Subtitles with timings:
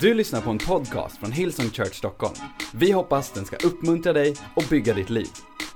[0.00, 2.34] Du lyssnar på en podcast från Hillsong Church Stockholm.
[2.74, 5.28] Vi hoppas den ska uppmuntra dig och bygga ditt liv.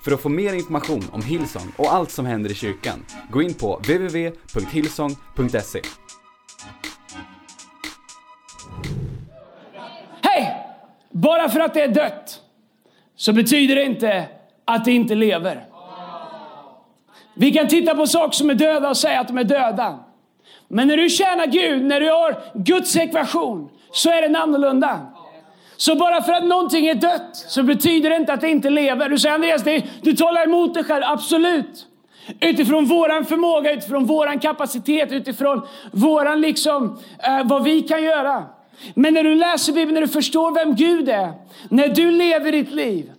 [0.04, 3.54] För att få mer information om Hillsong och allt som händer i kyrkan, gå in
[3.54, 5.80] på www.hillsong.se.
[10.22, 10.66] Hej!
[11.10, 12.40] Bara för att det är dött
[13.16, 14.28] så betyder det inte
[14.64, 15.64] att det inte lever.
[17.34, 19.98] Vi kan titta på saker som är döda och säga att de är döda.
[20.68, 25.00] Men när du tjänar Gud, när du har Guds ekvation, så är den annorlunda.
[25.76, 29.08] Så bara för att någonting är dött så betyder det inte att det inte lever.
[29.08, 31.02] Du säger Andreas, det, du talar emot dig själv.
[31.06, 31.86] Absolut.
[32.40, 38.44] Utifrån våran förmåga, utifrån våran kapacitet, utifrån våran liksom, eh, vad vi kan göra.
[38.94, 41.32] Men när du läser Bibeln, när du förstår vem Gud är,
[41.68, 43.12] när du lever ditt liv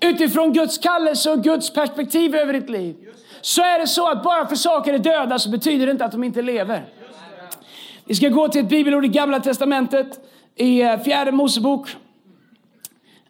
[0.00, 2.96] utifrån Guds kallelse och Guds perspektiv över ditt liv,
[3.40, 6.12] så är det så att bara för saker är döda så betyder det inte att
[6.12, 6.84] de inte lever.
[8.08, 10.20] Vi ska gå till ett bibelord i Gamla Testamentet,
[10.56, 11.88] i eh, fjärde Mosebok.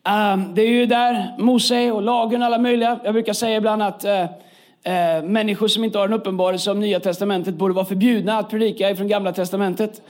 [0.05, 3.01] Ehm, det är ju där Mose och lagen och alla möjliga.
[3.05, 7.01] Jag brukar säga ibland att eh, eh, människor som inte har en uppenbarelse om Nya
[7.01, 10.03] Testamentet borde vara förbjudna att predika ifrån Gamla Testamentet.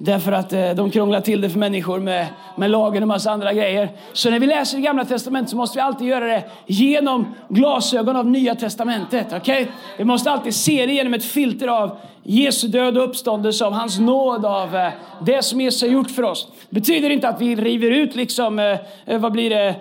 [0.00, 3.52] Därför att eh, de krånglar till det för människor med, med lagen och massa andra
[3.52, 3.90] grejer.
[4.12, 8.16] Så när vi läser det gamla testamentet så måste vi alltid göra det genom glasögon
[8.16, 9.32] av nya testamentet.
[9.32, 9.66] Okay?
[9.96, 13.98] Vi måste alltid se det genom ett filter av Jesu död och uppståndelse, av hans
[13.98, 14.92] nåd, av eh,
[15.26, 16.48] det som Jesus har gjort för oss.
[16.70, 19.74] Det betyder inte att vi river ut liksom, eh, vad blir det,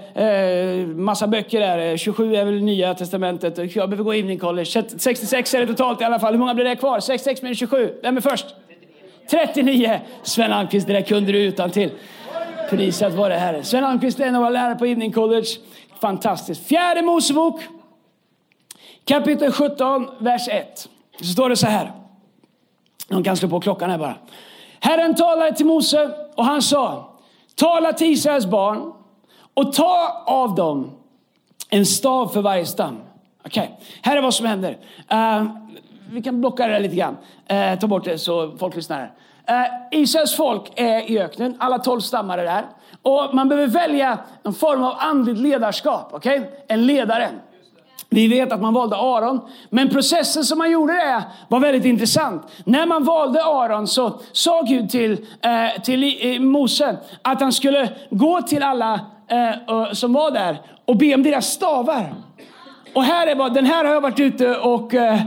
[0.95, 1.97] massa böcker där.
[1.97, 3.75] 27 är väl nya testamentet.
[3.75, 4.83] Jag behöver gå evening college.
[4.97, 6.33] 66 är det totalt i alla fall.
[6.33, 6.99] Hur många blir det kvar?
[6.99, 7.93] 66 minus 27.
[8.01, 8.45] Vem är först?
[9.29, 9.99] 39.
[10.23, 11.91] Sven Almqvist, det där kunde du utan till.
[12.69, 13.63] Prisat vare Herre.
[13.63, 15.47] Sven Almqvist är en av våra lärare på Evening College.
[16.01, 16.67] Fantastiskt.
[16.67, 17.61] Fjärde Mosebok,
[19.05, 20.89] kapitel 17, vers 1.
[21.19, 21.91] Så står det så här.
[23.07, 24.15] De kan slå på klockan här bara.
[24.79, 27.13] Herren talade till Mose och han sa,
[27.55, 28.93] tala till Israels barn
[29.53, 30.91] och ta av dem
[31.69, 32.97] en stav för varje stam.
[33.45, 33.87] Okej, okay.
[34.01, 34.77] här är vad som händer.
[35.11, 35.43] Uh,
[36.11, 37.17] vi kan blocka det lite grann.
[37.45, 39.11] Eh, ta bort det så folk lyssnar.
[39.47, 42.65] Eh, Israels folk är i öknen, alla tolv stammar är där.
[43.01, 46.41] Och man behöver välja en form av andligt ledarskap, okay?
[46.67, 47.29] en ledare.
[48.09, 52.43] Vi vet att man valde Aron, men processen som man gjorde det var väldigt intressant.
[52.63, 57.89] När man valde Aron så sa Gud till, eh, till eh, Mose att han skulle
[58.09, 62.13] gå till alla eh, som var där och be om deras stavar.
[62.93, 65.19] Och här är vad, den här har jag varit ute och eh,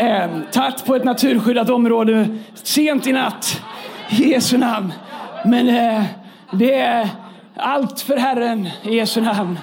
[0.00, 3.62] eh, tatt på ett naturskyddat område sent i natt.
[4.10, 4.92] I Jesu namn.
[5.44, 6.04] Men eh,
[6.50, 7.08] det är
[7.56, 9.58] allt för Herren i Jesu namn.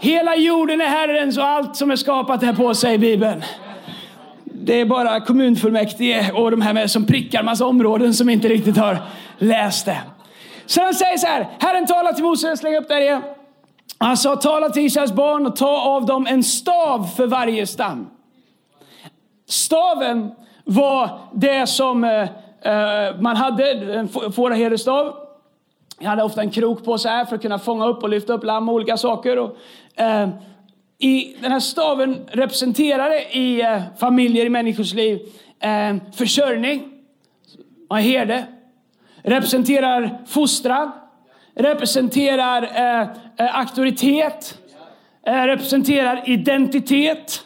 [0.00, 3.44] Hela jorden är Herrens och allt som är skapat här på sig i Bibeln.
[4.44, 8.76] Det är bara kommunfullmäktige och de här med som prickar massa områden som inte riktigt
[8.76, 8.98] har
[9.38, 9.98] läst det.
[10.66, 13.22] Så han säger så här, Herren talar till Mose, släng upp där igen.
[13.98, 18.06] Han sa, tala till Israels barn och ta av dem en stav för varje stam.
[19.48, 20.30] Staven
[20.64, 22.22] var det som eh,
[22.62, 25.14] eh, man hade, en fåraherdestav.
[25.98, 28.32] Jag hade ofta en krok på så här för att kunna fånga upp och lyfta
[28.32, 29.38] upp lamm och olika saker.
[29.38, 29.56] Och,
[30.00, 30.28] eh,
[30.98, 35.20] i, den här staven representerade i eh, familjer, i människors liv,
[35.60, 36.92] eh, försörjning.
[37.90, 38.46] Man herde.
[39.22, 40.90] Representerar fostran.
[41.54, 44.58] Representerar eh, eh auktoritet.
[45.26, 47.44] Eh, representerar identitet.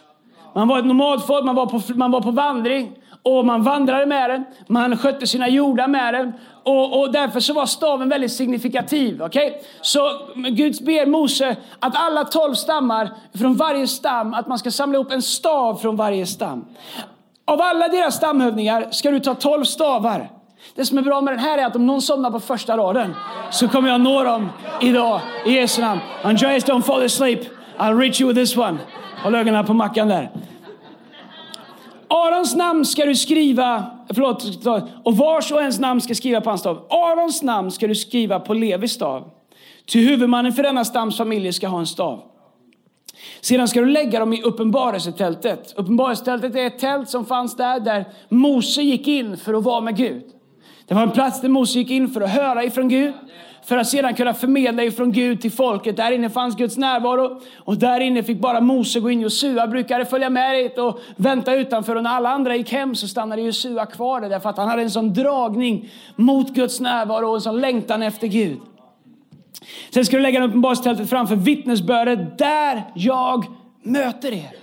[0.55, 2.93] Man var ett nomadfolk, man var på, man var på vandring.
[3.25, 6.33] Och man vandrade med den, man skötte sina jordar med den.
[6.65, 9.23] Och, och därför så var staven väldigt signifikativ.
[9.23, 9.53] Okay?
[9.81, 10.01] Så
[10.35, 15.13] Gud ber Mose att alla tolv stammar, från varje stam, att man ska samla ihop
[15.13, 16.65] en stav från varje stam.
[17.45, 20.31] Av alla deras stamhövdingar ska du ta tolv stavar.
[20.75, 23.15] Det som är bra med den här är att om någon somnar på första raden
[23.51, 24.49] så kommer jag nå dem
[24.81, 26.01] idag i Jesu namn.
[26.23, 27.41] Andreas, don't fall asleep.
[27.79, 28.79] I'll reach you with this one.
[29.23, 30.31] Håll ögonen på mackan där.
[32.09, 34.67] Arons namn ska du skriva, förlåt,
[35.05, 36.87] och vars och ens namn ska skriva på hans stav.
[36.91, 39.31] Arons namn ska du skriva på Levis stav.
[39.87, 42.23] Ty huvudmannen för denna stams familj ska ha en stav.
[43.41, 45.75] Sedan ska du lägga dem i uppenbarelsetältet.
[45.77, 49.97] Uppenbarelsetältet är ett tält som fanns där, där Mose gick in för att vara med
[49.97, 50.25] Gud.
[50.87, 53.15] Det var en plats där Mose gick in för att höra ifrån Gud
[53.65, 55.97] för att sedan kunna förmedla ifrån Gud till folket.
[55.97, 59.21] Där inne fanns Guds närvaro och där inne fick bara Mose gå in.
[59.21, 63.09] Josua brukade följa med dit och vänta utanför och när alla andra gick hem så
[63.09, 67.35] stannade Josua kvar där därför att han hade en sån dragning mot Guds närvaro och
[67.35, 68.61] en sån längtan efter Gud.
[69.91, 73.45] Sen ska du lägga uppenbarelsetältet framför vittnesbördet där jag
[73.83, 74.57] möter er.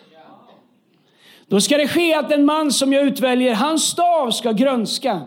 [1.48, 5.22] Då ska det ske att den man som jag utväljer, hans stav ska grönska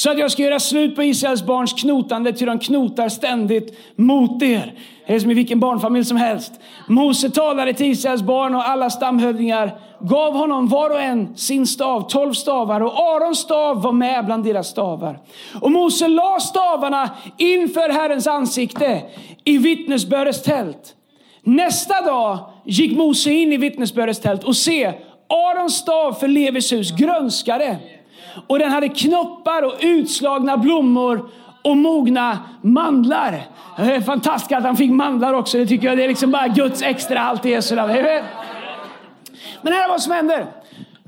[0.00, 4.42] så att jag ska göra slut på Israels barns knotande, ty de knotar ständigt mot
[4.42, 4.74] er.
[5.06, 6.52] Det är som i vilken barnfamilj som helst.
[6.88, 12.08] Mose talade till Israels barn och alla stamhövdingar gav honom var och en sin stav,
[12.08, 15.18] tolv stavar och Arons stav var med bland deras stavar.
[15.60, 19.02] Och Mose la stavarna inför Herrens ansikte
[19.44, 20.94] i vittnesbördets tält.
[21.42, 24.92] Nästa dag gick Mose in i vittnesbördets tält och se,
[25.28, 27.78] Arons stav för Levis hus grönskade
[28.46, 31.30] och den hade knoppar och utslagna blommor
[31.62, 33.46] och mogna mandlar.
[33.76, 35.58] Det är fantastiskt att han fick mandlar också.
[35.58, 37.92] Det tycker jag det är liksom bara Guds extra allt i Jesu namn.
[39.62, 40.46] Men här är vad som händer.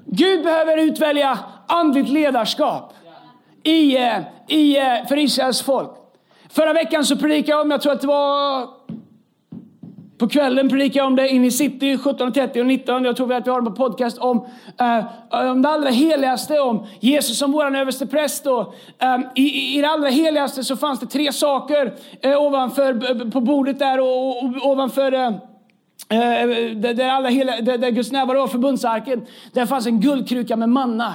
[0.07, 2.95] Gud behöver utvälja andligt ledarskap
[3.63, 4.19] i, eh,
[4.49, 5.91] i, eh, för Israels folk.
[6.49, 8.69] Förra veckan så predikade jag om, jag tror att det var
[10.23, 13.05] på kvällen predikade jag om det in i city 17.30 och 19.
[13.05, 14.47] Jag tror att vi har en på podcast om,
[14.81, 18.47] uh, om det allra heligaste, om Jesus som vår överste präst.
[18.47, 21.95] Och, eh, um, i, I det allra heligaste så fanns det tre saker
[22.27, 25.31] uh, ovanför, på bordet där och, och, och ovanför uh,
[26.77, 29.27] där, alla hela, där, där Guds närvaro var förbundsarken.
[29.53, 31.15] Där fanns en guldkruka med manna.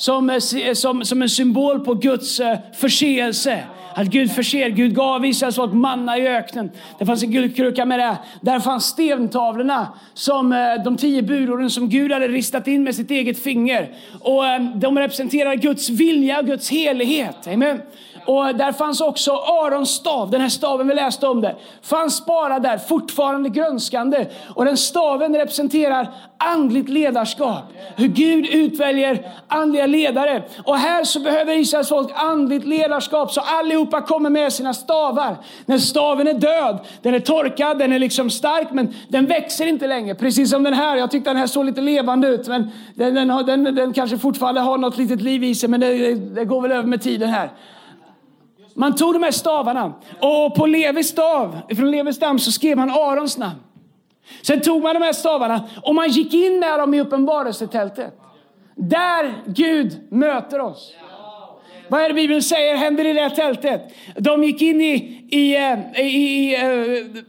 [0.00, 0.40] Som,
[0.74, 3.62] som, som en symbol på Guds eh, förseelse.
[3.94, 6.70] Att Gud förser, Gud gav Israels folk manna i öknen.
[6.98, 8.16] Det fanns en guldkruka med det.
[8.40, 13.10] Där fanns stentavlorna, som eh, de tio budorden som Gud hade ristat in med sitt
[13.10, 13.94] eget finger.
[14.20, 17.46] Och eh, de representerar Guds vilja och Guds helighet.
[17.46, 17.80] Amen.
[18.26, 22.58] Och där fanns också Arons stav, den här staven vi läste om det, fanns bara
[22.58, 24.26] där, fortfarande grönskande.
[24.54, 26.08] Och den staven representerar
[26.38, 27.64] andligt ledarskap.
[27.96, 30.42] Hur Gud utväljer andliga ledare.
[30.64, 35.36] Och här så behöver Israels folk andligt ledarskap, så allihopa kommer med sina stavar.
[35.66, 39.86] När staven är död, den är torkad, den är liksom stark, men den växer inte
[39.86, 40.14] längre.
[40.14, 43.46] Precis som den här, jag tyckte den här såg lite levande ut, men den, den,
[43.46, 46.72] den, den kanske fortfarande har något litet liv i sig, men det, det går väl
[46.72, 47.50] över med tiden här.
[48.80, 52.90] Man tog de här stavarna och på Levis stav, från Levis stam så skrev man
[52.90, 53.60] Arons namn.
[54.42, 58.14] Sen tog man de här stavarna och man gick in med dem i uppenbarelsetältet.
[58.74, 60.94] Där Gud möter oss.
[61.88, 63.92] Vad är det Bibeln säger händer i det här tältet?
[64.16, 64.94] De gick in i,
[65.30, 67.22] i, eh, i, i uh,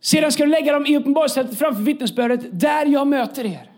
[0.00, 3.73] Sedan ska du lägga dem i uppenbarelsetältet framför vittnesbördet där jag möter er.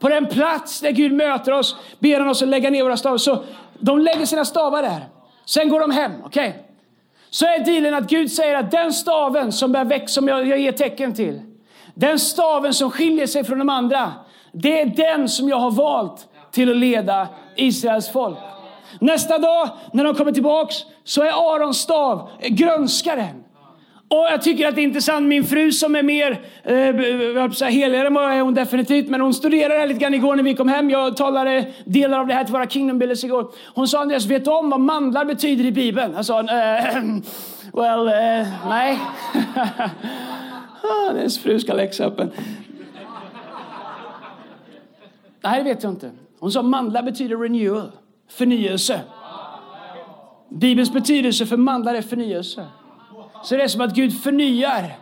[0.00, 3.18] På den plats där Gud möter oss ber han oss att lägga ner våra stavar.
[3.18, 3.44] Så
[3.78, 5.08] de lägger sina stavar där.
[5.44, 6.12] Sen går de hem.
[6.24, 6.52] Okay?
[7.30, 10.58] Så är dealen att Gud säger att den staven som bär väck, som jag, jag
[10.58, 11.40] ger tecken till.
[11.94, 14.12] Den staven som skiljer sig från de andra.
[14.52, 18.38] Det är den som jag har valt till att leda Israels folk.
[19.00, 23.44] Nästa dag när de kommer tillbaks så är Arons stav grönskaren.
[24.10, 28.14] Och jag tycker att det är intressant, min fru som är mer eh, heligare än
[28.14, 30.90] vad är hon definitivt, men hon studerade lite grann igår när vi kom hem.
[30.90, 33.52] Jag talade delar av det här till våra Kingdom Builders igår.
[33.74, 36.12] Hon sa Andreas, vet du om vad mandlar betyder i Bibeln?
[36.16, 36.44] Jag sa, eh,
[37.72, 38.98] well, eh, nej.
[40.82, 42.30] ah, hennes fru ska läxa upp en.
[45.42, 46.10] Nej, det vet jag inte.
[46.40, 47.90] Hon sa mandlar betyder renewal,
[48.30, 49.00] förnyelse.
[50.48, 52.66] Bibelns betydelse för mandlar är förnyelse.
[53.42, 54.96] Så det är som att Gud förnyar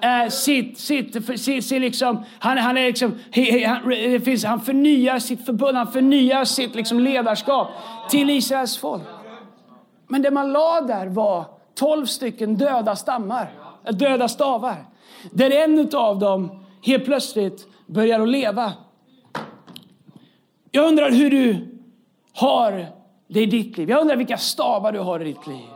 [0.00, 4.20] eh, sitt, sitt, för, sitt, sitt, liksom, han, han är liksom, he, he, han, det
[4.20, 7.68] finns, han förnyar sitt förbund, han förnyar sitt liksom ledarskap
[8.10, 9.02] till Israels folk.
[10.08, 13.50] Men det man la där var tolv stycken döda stammar,
[13.84, 14.84] eh, döda stavar.
[15.30, 18.72] Där en av dem helt plötsligt börjar att leva.
[20.70, 21.78] Jag undrar hur du
[22.32, 22.86] har
[23.28, 23.90] det i ditt liv.
[23.90, 25.71] Jag undrar vilka stavar du har i ditt liv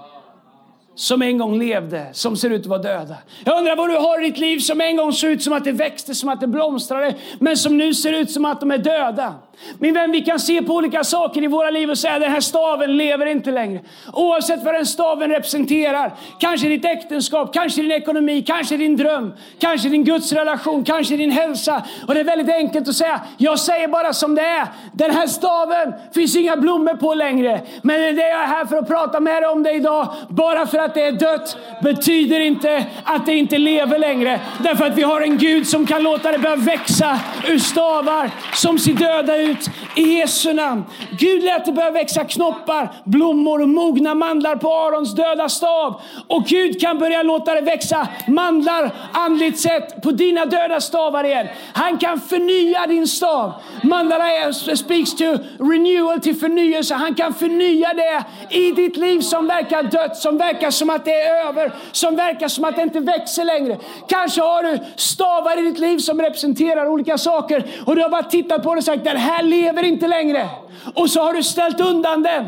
[0.96, 3.16] som en gång levde, som ser ut att vara döda.
[3.44, 5.64] Jag undrar vad du har i ditt liv som en gång såg ut som att
[5.64, 8.78] det växte, som att det blomstrade, men som nu ser ut som att de är
[8.78, 9.34] döda.
[9.78, 12.32] Min vän, vi kan se på olika saker i våra liv och säga att den
[12.32, 13.80] här staven lever inte längre.
[14.12, 16.14] Oavsett vad den staven representerar.
[16.40, 21.82] Kanske ditt äktenskap, kanske din ekonomi, kanske din dröm, kanske din gudsrelation, kanske din hälsa.
[22.08, 24.66] Och det är väldigt enkelt att säga, jag säger bara som det är.
[24.92, 27.60] Den här staven finns inga blommor på längre.
[27.82, 30.08] Men det är det jag är här för att prata med dig om det idag.
[30.28, 34.40] Bara för att det är dött betyder inte att det inte lever längre.
[34.62, 38.78] Därför att vi har en Gud som kan låta det börja växa ur stavar som
[38.78, 40.84] ser döda ut ut i Jesu namn.
[41.18, 46.00] Gud lät det börja växa knoppar, blommor och mogna mandlar på Arons döda stav.
[46.26, 51.46] Och Gud kan börja låta det växa mandlar andligt sett på dina döda stavar igen.
[51.72, 53.52] Han kan förnya din stav.
[53.82, 55.24] Mandlarna speaks to
[55.58, 56.94] renewal, till förnyelse.
[56.94, 58.24] Han kan förnya det
[58.56, 62.48] i ditt liv som verkar dött, som verkar som att det är över, som verkar
[62.48, 63.78] som att det inte växer längre.
[64.08, 68.22] Kanske har du stavar i ditt liv som representerar olika saker och du har bara
[68.22, 70.48] tittat på det och sagt den här här lever inte längre.
[70.94, 72.44] Och så har du ställt undan den.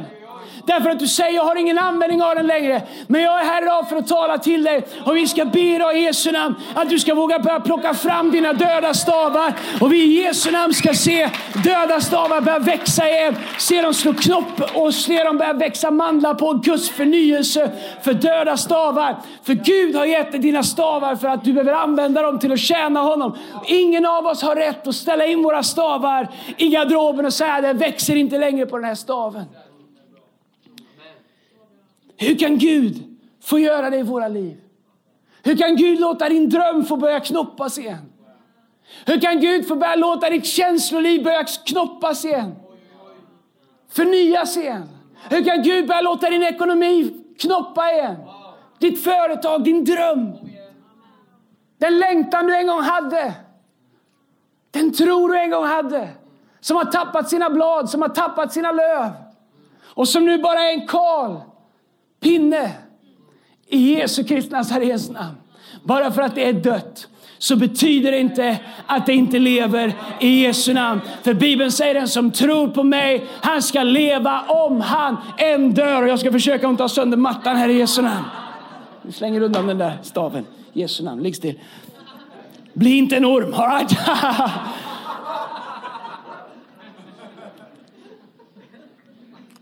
[0.68, 2.82] Därför att du säger jag har ingen användning av den längre.
[3.06, 4.86] Men jag är här idag för att tala till dig.
[5.04, 8.30] Och vi ska be idag i Jesu namn att du ska våga börja plocka fram
[8.30, 9.52] dina döda stavar.
[9.80, 11.30] Och vi i Jesu namn ska se
[11.64, 13.36] döda stavar börja växa igen.
[13.58, 17.70] Se dem slå knopp och se dem börja växa mandlar på Guds förnyelse
[18.02, 19.16] för döda stavar.
[19.42, 22.58] För Gud har gett dig dina stavar för att du behöver använda dem till att
[22.58, 23.36] tjäna honom.
[23.66, 27.72] Ingen av oss har rätt att ställa in våra stavar i garderoben och säga det
[27.72, 29.44] växer inte längre på den här staven.
[32.18, 34.56] Hur kan Gud få göra det i våra liv?
[35.42, 38.12] Hur kan Gud låta din dröm få börja knoppas igen?
[39.06, 42.54] Hur kan Gud få börja låta ditt känsloliv börja knoppas igen?
[43.88, 44.88] Förnyas igen?
[45.30, 48.16] Hur kan Gud börja låta din ekonomi knoppa igen?
[48.78, 50.32] Ditt företag, din dröm.
[51.78, 53.34] Den längtan du en gång hade.
[54.70, 56.08] Den tro du en gång hade.
[56.60, 59.10] Som har tappat sina blad, som har tappat sina löv.
[59.84, 61.40] Och som nu bara är en kal
[62.20, 62.72] pinne
[63.68, 65.36] i Jesu Kristi Nazarens namn.
[65.82, 67.08] Bara för att det är dött
[67.38, 71.00] så betyder det inte att det inte lever i Jesu namn.
[71.22, 76.02] För Bibeln säger den som tror på mig, han ska leva om han än dör.
[76.02, 78.24] Och jag ska försöka inte ha sönder mattan här i Jesu namn.
[79.02, 80.46] Vi slänger undan den där staven.
[80.72, 81.60] Jesu namn, ligg still.
[82.72, 83.86] Bli inte en orm, all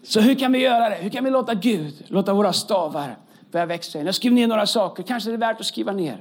[0.09, 0.95] Så hur kan vi göra det?
[0.95, 3.17] Hur kan vi låta Gud, låta våra stavar
[3.53, 3.99] börja växa?
[3.99, 6.19] Jag skriver ner några saker, kanske det är värt att skriva ner.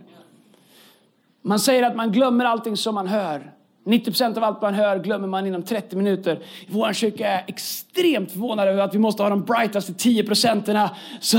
[1.41, 3.51] Man säger att man glömmer allting som man hör.
[3.85, 6.35] 90% av allt man hör glömmer man inom 30 minuter.
[6.35, 10.89] I vår kyrka är extremt förvånade över att vi måste ha de brightaste 10 procenterna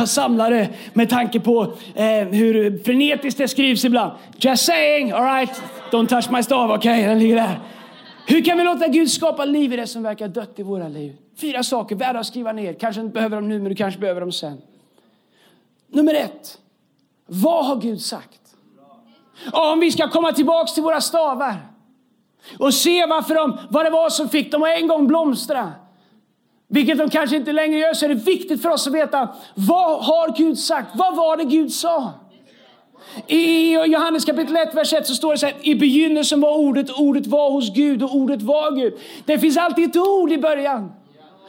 [0.07, 1.63] samlade med tanke på
[1.95, 4.13] eh, hur frenetiskt det skrivs ibland.
[4.39, 7.61] Just saying, alright, don't touch my stav, okej, okay, den ligger där.
[8.27, 11.17] Hur kan vi låta Gud skapa liv i det som verkar dött i våra liv?
[11.41, 12.73] Fyra saker värda att skriva ner.
[12.75, 14.63] Kanske inte behöver dem nu, men du kanske behöver dem sen.
[15.89, 16.59] Nummer ett.
[17.27, 18.41] Vad har Gud sagt?
[19.53, 21.57] Om vi ska komma tillbaks till våra stavar
[22.59, 25.73] och se varför de, vad det var som fick dem att en gång blomstra.
[26.69, 30.05] Vilket de kanske inte längre gör, så är det viktigt för oss att veta vad
[30.05, 30.89] har Gud sagt?
[30.95, 32.13] Vad var det Gud sa?
[33.27, 36.91] I Johannes kapitel 1, vers 1 så står det så här, i begynnelsen var ordet,
[36.91, 38.95] ordet var hos Gud och ordet var Gud.
[39.25, 40.93] Det finns alltid ett ord i början.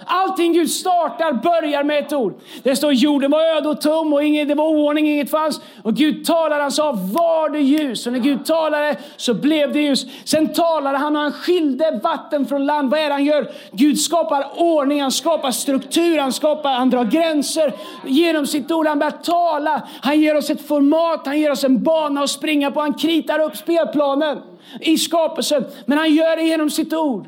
[0.06, 2.40] Allting Gud startar börjar med ett ord.
[2.64, 5.62] Det står jorden var öde och tom och inget, det var oordning, inget fanns.
[5.84, 8.08] Och Gud talade, han sa var det ljus.
[8.08, 10.06] Och när Gud talade så blev det ljus.
[10.26, 12.90] Sen talade han och han skilde vatten från land.
[12.90, 13.52] Vad är det han gör?
[13.72, 17.74] Gud skapar ordning, han skapar struktur, han, skapar, han drar gränser
[18.06, 18.88] genom sitt ord.
[18.88, 22.72] Han börjar tala, han ger oss ett format, han ger oss en bana att springa
[22.72, 22.80] på.
[22.80, 24.38] Han kritar upp spelplanen
[24.82, 25.66] i skapelsen.
[25.86, 27.28] Men han gör det genom sitt ord.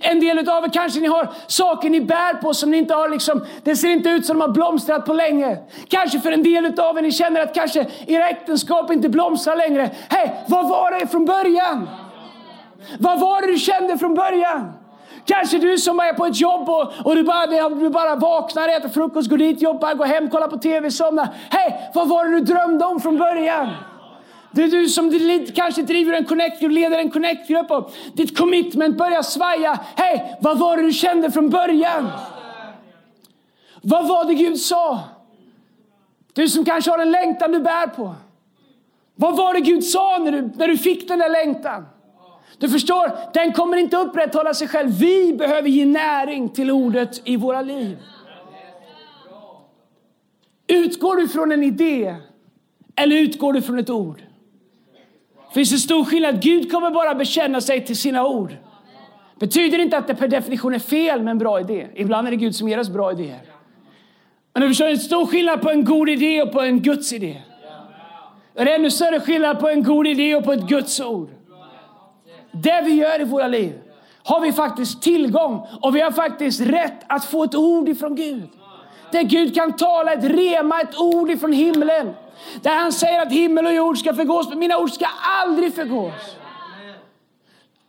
[0.00, 3.08] En del av er kanske ni har saker ni bär på som ni inte har
[3.08, 5.58] liksom, det ser inte ut som de har blomstrat på länge.
[5.88, 9.90] Kanske för en del av er ni känner att kanske era äktenskap inte blomstrar längre.
[10.08, 11.88] Hej, vad var det från början?
[12.98, 14.72] Vad var det du kände från början?
[15.26, 18.88] Kanske du som är på ett jobb och, och du, bara, du bara vaknar, äter
[18.88, 21.28] frukost, går dit, jobbar, går hem, kollar på TV, somnar.
[21.50, 23.70] Hej, vad var det du drömde om från början?
[24.54, 25.10] Det är du som
[25.54, 29.80] kanske driver en connect-grupp, leder en connect-grupp och ditt commitment börjar svaja.
[29.96, 32.10] Hej, vad var det du kände från början?
[33.82, 35.00] Vad var det Gud sa?
[36.32, 38.14] Du som kanske har en längtan du bär på.
[39.14, 41.86] Vad var det Gud sa när du, när du fick den där längtan?
[42.58, 44.98] Du förstår, den kommer inte upprätthålla sig själv.
[44.98, 47.98] Vi behöver ge näring till ordet i våra liv.
[50.66, 52.16] Utgår du från en idé
[52.96, 54.22] eller utgår du från ett ord?
[55.54, 56.42] Finns en stor skillnad.
[56.42, 58.56] Gud kommer bara bekänna sig till sina ord.
[59.38, 61.86] Betyder inte att det per definition är fel med en bra idé.
[61.94, 63.42] Ibland är det Gud som ger oss bra idéer.
[64.52, 67.42] Men du förstår, en stor skillnad på en god idé och på en Guds idé.
[68.54, 71.30] Det är ännu större skillnad på en god idé och på ett Guds ord.
[72.52, 73.72] Det vi gör i våra liv
[74.22, 78.48] har vi faktiskt tillgång och vi har faktiskt rätt att få ett ord ifrån Gud.
[79.12, 82.14] Där Gud kan tala ett rema, ett ord ifrån himlen.
[82.62, 85.06] Där han säger att himmel och jord ska förgås, men mina ord ska
[85.42, 86.36] aldrig förgås.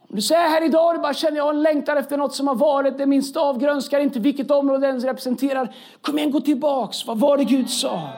[0.10, 2.56] Om du säger här idag och du bara känner jag längtar efter något som har
[2.56, 5.76] varit, det minsta av grönskar inte vilket område ens representerar.
[6.02, 7.08] Kom igen, gå tillbaks.
[7.08, 8.10] Vad var det Gud sa?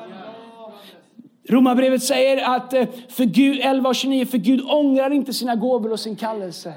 [1.50, 5.92] Romarbrevet säger att eh, för Gud, 11 och 29, för Gud ångrar inte sina gåvor
[5.92, 6.74] och sin kallelse.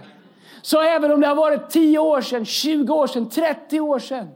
[0.62, 4.28] Så även om det har varit 10 år sedan, 20 år sedan, 30 år sedan,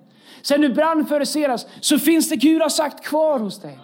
[0.42, 3.78] sen du brann för det senast, så finns det Gud har sagt kvar hos dig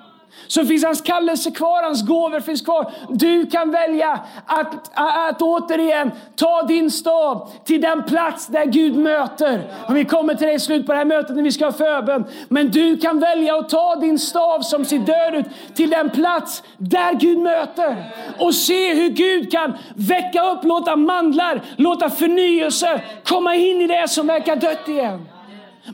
[0.47, 2.93] så finns hans kallelse kvar, hans gåvor finns kvar.
[3.09, 8.97] Du kan välja att, att, att återigen ta din stav till den plats där Gud
[8.97, 9.63] möter.
[9.89, 11.73] Och vi kommer till det i slutet på det här mötet när vi ska ha
[11.73, 12.25] förbön.
[12.49, 16.63] Men du kan välja att ta din stav som ser död ut till den plats
[16.79, 18.13] där Gud möter.
[18.39, 24.09] Och se hur Gud kan väcka upp, låta mandlar, låta förnyelse komma in i det
[24.09, 25.27] som verkar dött igen.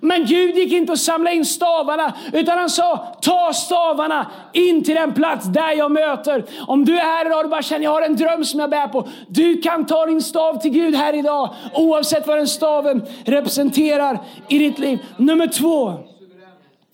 [0.01, 4.95] Men Gud gick inte och samlade in stavarna, utan han sa ta stavarna in till
[4.95, 6.45] den plats där jag möter.
[6.67, 8.89] Om du är här idag och bara känner jag har en dröm som jag bär
[8.89, 9.09] på.
[9.29, 14.59] Du kan ta din stav till Gud här idag, oavsett vad den staven representerar i
[14.59, 14.99] ditt liv.
[15.17, 15.95] Nummer två.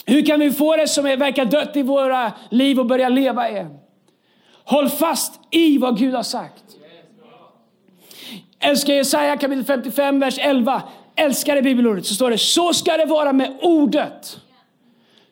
[0.07, 3.79] Hur kan vi få det som verkar dött i våra liv och börja leva igen?
[4.65, 6.63] Håll fast i vad Gud har sagt.
[8.61, 10.83] Älskar Jesaja kapitel 55, vers 11
[11.17, 14.41] älskar det bibelordet så står det så ska det vara med ordet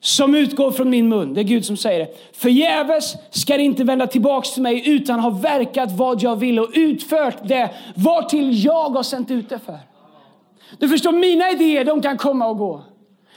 [0.01, 1.35] som utgår från min mun.
[1.35, 2.09] Det är Gud som säger det.
[2.33, 6.71] Förgäves ska det inte vända tillbaks till mig utan ha verkat vad jag vill och
[6.75, 9.79] utfört det vartill jag har sänt ut det för.
[10.79, 12.83] Du förstår, mina idéer de kan komma och gå.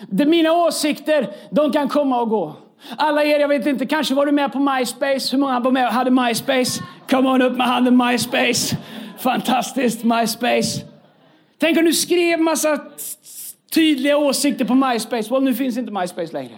[0.09, 2.55] Mina åsikter de kan komma och gå.
[2.97, 5.31] Alla er, jag vet inte, kanske var du med på MySpace?
[5.31, 6.83] Hur många var med hade MySpace?
[7.09, 8.77] Kom on upp med handen MySpace.
[9.17, 10.92] Fantastiskt MySpace.
[11.63, 12.79] Tänk om du skrev massa
[13.74, 15.34] tydliga åsikter på MySpace.
[15.34, 16.58] Well, nu finns inte MySpace längre.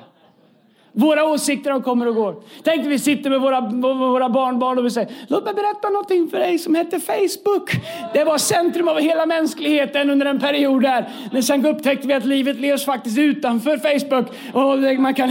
[0.91, 2.35] Våra åsikter de kommer och går.
[2.63, 3.61] Tänk att vi sitter med våra,
[3.93, 7.71] våra barnbarn och vi säger låt mig berätta någonting för dig som hette Facebook.
[8.13, 11.09] Det var centrum av hela mänskligheten under en period där.
[11.31, 14.27] Men sen upptäckte vi att livet levs faktiskt utanför Facebook.
[14.53, 15.29] Och man, kan,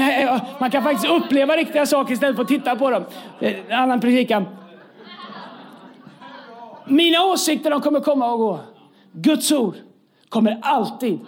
[0.60, 3.04] man kan faktiskt uppleva riktiga saker istället för att titta på dem.
[3.40, 4.44] En annan predikan.
[6.86, 8.60] Mina åsikter de kommer komma och gå.
[9.14, 9.74] Guds ord
[10.28, 11.20] kommer alltid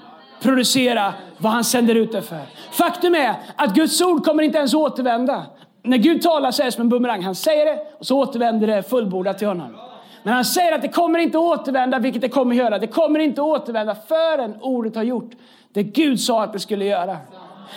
[0.42, 2.40] producera vad han sänder ut det för.
[2.70, 5.46] Faktum är att Guds ord kommer inte ens återvända.
[5.82, 7.22] När Gud talar så är det som en bumerang.
[7.22, 9.76] Han säger det och så återvänder det fullbordat till honom.
[10.22, 12.78] Men han säger att det kommer inte återvända, vilket det kommer göra.
[12.78, 15.30] Det kommer inte återvända förrän ordet har gjort
[15.72, 17.16] det Gud sa att det skulle göra.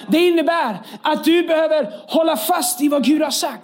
[0.08, 3.64] Det innebär att du behöver hålla fast i vad Gud har sagt.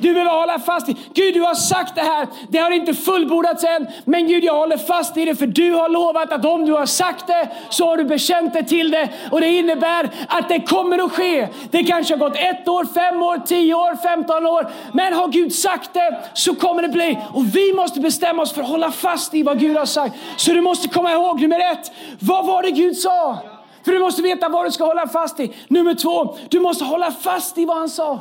[0.00, 0.96] Du behöver hålla fast i.
[1.14, 2.26] Gud, du har sagt det här.
[2.48, 3.86] Det har inte fullbordats än.
[4.04, 6.86] Men Gud, jag håller fast i det för du har lovat att om du har
[6.86, 9.08] sagt det så har du bekänt det till det.
[9.30, 11.48] Och det innebär att det kommer att ske.
[11.70, 14.70] Det kanske har gått ett år, fem år, tio år, femton år.
[14.92, 17.18] Men har Gud sagt det så kommer det bli.
[17.34, 20.14] Och vi måste bestämma oss för att hålla fast i vad Gud har sagt.
[20.36, 21.92] Så du måste komma ihåg nummer ett.
[22.18, 23.38] Vad var det Gud sa?
[23.84, 25.52] För du måste veta vad du ska hålla fast i.
[25.68, 28.20] Nummer två, du måste hålla fast i vad han sa.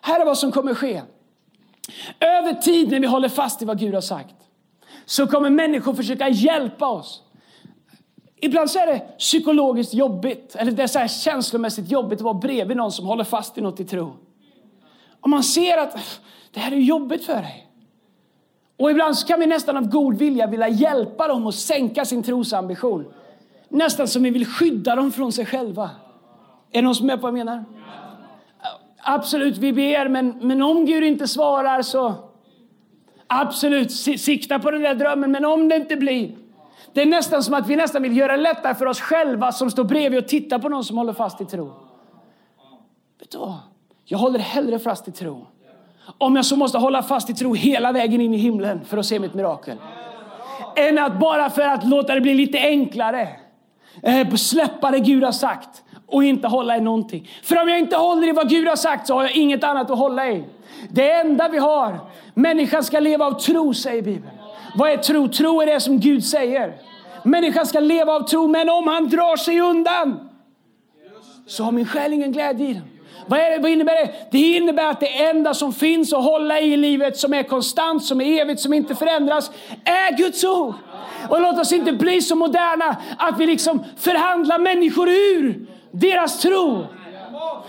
[0.00, 1.02] Här är vad som kommer ske.
[2.20, 4.34] Över tid när vi håller fast i vad Gud har sagt
[5.04, 7.22] så kommer människor försöka hjälpa oss.
[8.36, 12.34] Ibland så är det psykologiskt jobbigt, eller det är så här känslomässigt jobbigt att vara
[12.34, 14.12] bredvid någon som håller fast i något i tro.
[15.20, 17.66] Och man ser att det här är jobbigt för dig.
[18.78, 22.22] Och ibland så kan vi nästan av god vilja vilja hjälpa dem att sänka sin
[22.22, 23.12] trosambition.
[23.68, 25.90] Nästan som vi vill skydda dem från sig själva.
[26.72, 27.64] Är det någon som är på vad jag menar?
[29.02, 32.30] Absolut, vi ber, men, men om Gud inte svarar så
[33.26, 35.30] absolut, sikta på den där drömmen.
[35.30, 36.36] Men om det inte blir,
[36.92, 39.70] det är nästan som att vi nästan vill göra det lättare för oss själva som
[39.70, 41.72] står bredvid och tittar på någon som håller fast i tro.
[43.20, 43.54] Vet du vad?
[44.04, 45.46] Jag håller hellre fast i tro.
[46.18, 49.06] Om jag så måste hålla fast i tro hela vägen in i himlen för att
[49.06, 49.76] se mitt mirakel.
[50.76, 53.28] Än att bara för att låta det bli lite enklare
[54.02, 57.30] eh, släppa det Gud har sagt och inte hålla i någonting.
[57.42, 59.90] För om jag inte håller i vad Gud har sagt så har jag inget annat
[59.90, 60.44] att hålla i.
[60.90, 61.98] Det enda vi har.
[62.34, 64.34] Människan ska leva av tro, säger Bibeln.
[64.74, 65.28] Vad är tro?
[65.28, 66.74] Tro är det som Gud säger.
[67.22, 70.28] Människan ska leva av tro, men om han drar sig undan
[71.46, 72.82] så har min själ ingen glädje i den.
[73.26, 74.12] Vad, är det, vad innebär det?
[74.30, 78.20] Det innebär att det enda som finns att hålla i livet, som är konstant, som
[78.20, 79.50] är evigt, som inte förändras,
[79.84, 80.74] är Guds ord.
[81.28, 86.86] Och låt oss inte bli så moderna att vi liksom förhandlar människor ur deras tro.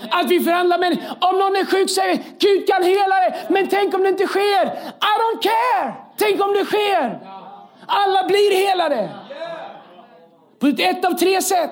[0.10, 3.46] Att vi förhandlar med Om någon är sjuk säger vi, Gud kan hela dig.
[3.50, 4.66] Men tänk om det inte sker.
[4.66, 5.94] I don't care.
[6.18, 7.20] Tänk om det sker.
[7.86, 9.10] Alla blir helade.
[10.60, 11.72] På ett av tre sätt.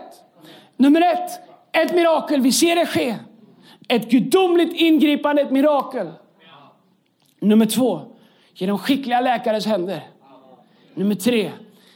[0.77, 1.31] Nummer ett,
[1.71, 2.41] ett mirakel.
[2.41, 3.15] Vi ser det ske.
[3.87, 6.11] Ett gudomligt ingripande, ett mirakel.
[7.39, 8.01] Nummer två,
[8.53, 10.07] genom skickliga läkares händer.
[10.93, 11.51] Nummer tre,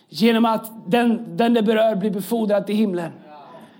[0.09, 3.11] genom att den, den det berör blir befordrad till himlen.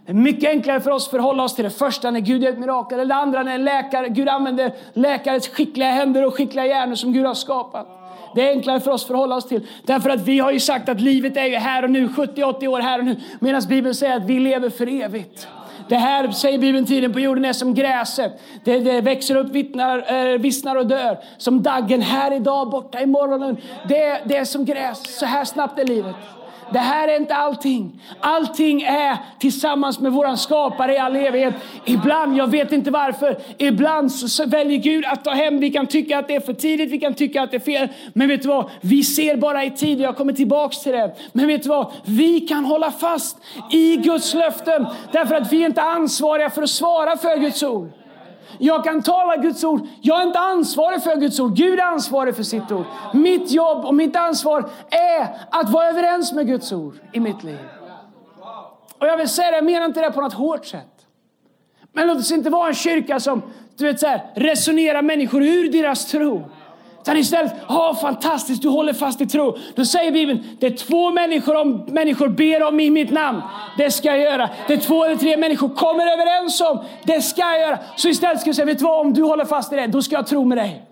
[0.06, 2.52] Det är mycket enklare för oss att förhålla oss till det första när Gud gör
[2.52, 3.00] ett mirakel.
[3.00, 7.14] Eller det andra när en läkare, Gud använder läkares skickliga händer och skickliga hjärnor som
[7.14, 7.88] Gud har skapat.
[8.36, 9.68] Det är enklare för oss att förhålla oss till.
[9.84, 12.80] Därför att vi har ju sagt att livet är ju här och nu, 70-80 år
[12.80, 13.16] här och nu.
[13.40, 15.48] Medan Bibeln säger att vi lever för evigt.
[15.90, 18.42] Det här, säger Bibeln, tiden på jorden är som gräset.
[18.64, 21.18] Det, det växer upp, vittnar, äh, vissnar och dör.
[21.38, 23.58] Som daggen här idag, borta imorgon.
[23.88, 25.20] Det, det är som gräs.
[25.20, 26.16] Så här snabbt är livet.
[26.74, 28.02] Det här är inte allting.
[28.20, 31.54] Allting är tillsammans med våran skapare i all evighet.
[31.86, 35.60] Ibland, jag vet inte varför, ibland så väljer Gud att ta hem.
[35.60, 37.88] Vi kan tycka att det är för tidigt, vi kan tycka att det är fel.
[38.14, 38.70] Men vet du vad?
[38.82, 41.16] Vi ser bara i tid, jag kommer tillbaks till det.
[41.32, 41.92] Men vet du vad?
[42.06, 43.38] Vi kan hålla fast
[43.72, 44.88] i Guds löften.
[45.12, 48.03] Därför att vi är inte ansvariga för att svara för Guds ord.
[48.58, 49.88] Jag kan tala Guds ord.
[50.02, 51.56] Jag är inte ansvarig för Guds ord.
[51.56, 52.86] Gud är ansvarig för sitt ord.
[53.14, 57.60] Mitt jobb och mitt ansvar är att vara överens med Guds ord i mitt liv.
[59.00, 60.88] Och jag vill säga det, jag menar inte det på något hårt sätt.
[61.94, 63.42] Men låt oss inte vara en kyrka som
[63.76, 66.50] du vet, så här, resonerar människor ur deras tro.
[67.04, 69.58] Utan istället, ja fantastiskt, du håller fast i tro.
[69.76, 73.42] Då säger Bibeln, det är två människor om människor ber om i mitt namn.
[73.78, 74.50] Det ska jag göra.
[74.68, 76.84] Det är två eller tre människor kommer överens om.
[77.04, 77.80] Det ska jag göra.
[77.96, 79.00] Så istället ska jag säga, vet du vad?
[79.00, 80.84] Om du håller fast i det, då ska jag tro med dig.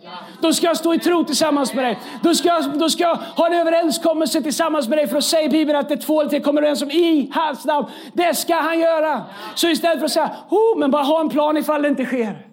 [0.41, 1.99] Då ska jag stå i tro tillsammans med dig.
[2.23, 5.07] Då ska, jag, då ska jag ha en överenskommelse tillsammans med dig.
[5.07, 7.65] För att säga Bibeln att det är två eller tre kommer överens om i hans
[7.65, 7.87] namn.
[8.13, 9.21] Det ska han göra.
[9.55, 12.50] Så istället för att säga, oh, men bara ha en plan ifall det inte sker.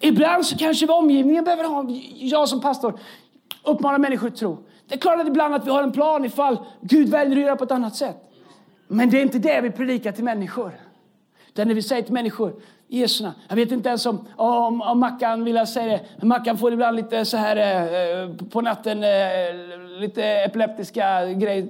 [0.00, 3.00] Ibland så kanske omgivningen behöver ha, jag som pastor,
[3.64, 4.58] uppmana människor att tro.
[4.88, 7.56] Det är klart att ibland att vi har en plan ifall Gud väljer att göra
[7.56, 8.16] på ett annat sätt.
[8.88, 10.72] Men det är inte det vi predikar till människor.
[11.48, 15.44] Utan när vi säger till människor, Jesu Jag vet inte ens om, om, om Mackan
[15.44, 19.10] vill jag säga det, men Mackan får ibland lite så här eh, på natten, eh,
[20.00, 21.68] lite epileptiska grejer,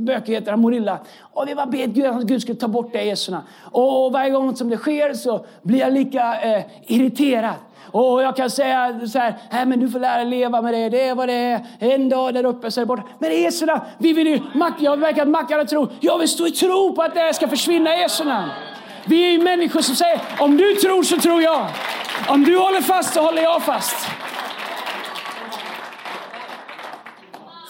[0.00, 0.98] bökigheter, han mår illa.
[1.20, 4.30] Och vi bara ber Gud att Gud ska ta bort det Jesu och, och varje
[4.30, 7.54] gång som det sker så blir jag lika eh, irriterad.
[7.92, 10.88] Och jag kan säga så här, Nej, men du får lära dig leva med det,
[10.88, 11.66] det är vad det är.
[11.78, 13.02] En dag där uppe så är det borta.
[13.18, 13.66] Men i Jesu
[13.98, 14.40] vi vill ju,
[14.78, 17.48] jag märker att mackarna tror, jag vill stå i tro på att det här ska
[17.48, 18.50] försvinna i Jesu namn.
[19.06, 21.66] Vi är människor som säger om du tror så tror jag.
[22.28, 24.08] Om du håller fast så håller jag fast.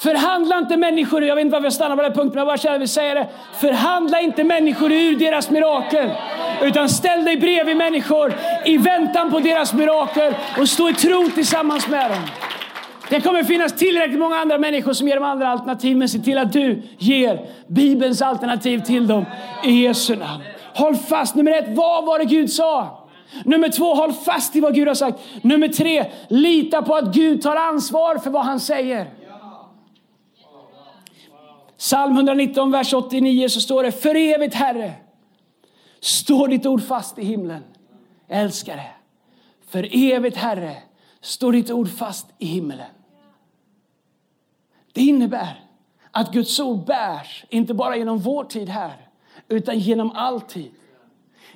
[0.00, 2.56] Förhandla inte människor, jag vet inte varför jag stannar på den punkten, men jag bara
[2.56, 3.28] känner att jag vill säga det.
[3.60, 6.10] Förhandla inte människor ur deras mirakel.
[6.62, 8.34] Utan ställ dig bredvid människor
[8.64, 12.22] i väntan på deras mirakel och stå i tro tillsammans med dem.
[13.08, 16.38] Det kommer finnas tillräckligt många andra människor som ger dem andra alternativ, men se till
[16.38, 19.24] att du ger Bibelns alternativ till dem
[19.64, 20.42] i Jesu namn.
[20.74, 21.34] Håll fast.
[21.34, 23.06] Nummer ett, vad var det Gud sa?
[23.44, 25.18] Nummer två, håll fast i vad Gud har sagt.
[25.42, 29.19] Nummer tre, lita på att Gud tar ansvar för vad han säger.
[31.80, 34.92] Psalm 119, vers 89 så står det, för evigt Herre,
[36.00, 37.62] står ditt ord fast i himlen.
[38.28, 38.86] Älskare.
[39.66, 40.76] För evigt Herre,
[41.20, 42.90] står ditt ord fast i himlen.
[44.92, 45.64] Det innebär
[46.10, 49.08] att Guds ord bärs, inte bara genom vår tid här,
[49.48, 50.70] utan genom all tid.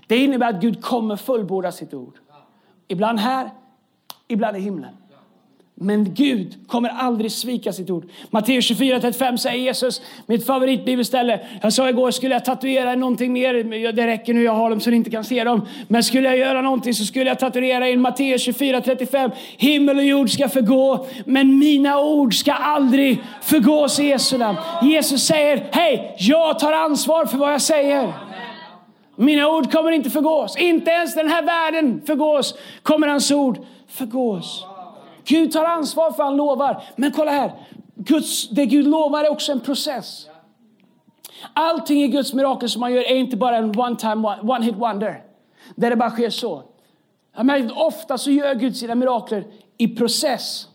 [0.07, 2.19] Det innebär att Gud kommer fullborda sitt ord.
[2.89, 3.51] Ibland här,
[4.29, 4.97] ibland i himlen.
[5.77, 8.05] Men Gud kommer aldrig svika sitt ord.
[8.31, 11.41] Matteus 24.35 säger Jesus, mitt favoritbibelställe.
[11.63, 14.91] Jag sa igår, skulle jag tatuera någonting mer, det räcker nu, jag har dem så
[14.91, 15.69] ni inte kan se dem.
[15.89, 19.31] Men skulle jag göra någonting så skulle jag tatuera in Matteus 24.35.
[19.57, 24.59] Himmel och jord ska förgå, men mina ord ska aldrig förgås i Jesu namn.
[24.83, 28.13] Jesus säger, hej, jag tar ansvar för vad jag säger.
[29.17, 30.57] Mina ord kommer inte förgås.
[30.57, 33.59] Inte ens den här världen förgås, kommer hans ord
[33.89, 34.65] förgås.
[35.25, 36.85] Gud tar ansvar för han lovar.
[36.97, 37.53] Men kolla här,
[37.95, 40.27] Guds, det Gud lovar är också en process.
[41.53, 44.75] Allting i Guds mirakel som man gör är inte bara en one time, one hit
[44.75, 45.23] wonder.
[45.75, 46.63] Där det bara sker så.
[47.37, 49.47] Jag ofta så gör Gud sina mirakler
[49.79, 50.69] i process.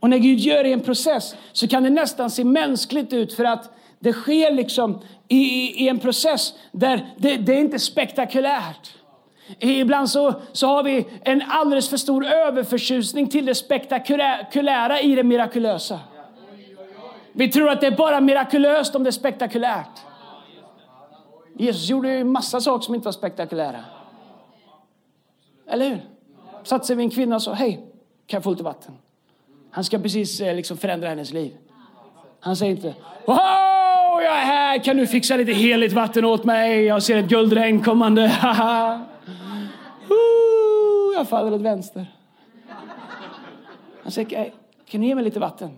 [0.00, 3.34] Och när Gud gör det i en process så kan det nästan se mänskligt ut
[3.34, 5.38] för att det sker liksom i,
[5.84, 8.97] i en process där det, det är inte spektakulärt.
[9.58, 15.22] Ibland så, så har vi en alldeles för stor överförtjusning till det spektakulära i det
[15.22, 16.00] mirakulösa.
[17.32, 20.00] Vi tror att det är bara mirakulöst om det är spektakulärt.
[21.58, 23.84] Jesus gjorde ju massa saker som inte var spektakulära.
[25.70, 26.00] Eller hur?
[26.62, 27.74] Satt sig vid en kvinna och sa, hej,
[28.26, 28.94] kan jag få lite vatten?
[29.70, 31.52] Han ska precis eh, liksom förändra hennes liv.
[32.40, 32.94] Han säger inte,
[33.26, 36.84] wow, jag är här, kan du fixa lite heligt vatten åt mig?
[36.84, 38.28] Jag ser ett guldregn kommande,
[41.14, 42.06] jag faller åt vänster.
[44.02, 44.52] Han säger,
[44.86, 45.70] kan du ge mig lite vatten?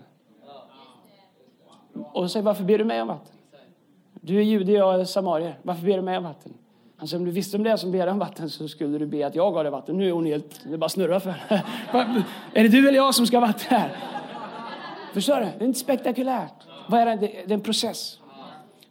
[2.13, 3.37] Och säger, varför ber du mig om vatten?
[4.21, 5.59] Du är jude, jag är samarier.
[5.63, 6.55] Varför ber du mig om vatten?
[6.97, 9.27] Han säger, om du visste om det som ber om vatten så skulle du be
[9.27, 9.99] att jag gav dig vatten.
[9.99, 11.31] Nu är hon helt, det bara snurrar för
[12.53, 13.97] Är det du eller jag som ska ha vatten här?
[15.15, 15.45] Förstår du?
[15.59, 16.67] Det är inte spektakulärt.
[16.89, 17.17] Vad är det?
[17.17, 18.19] Det är en process.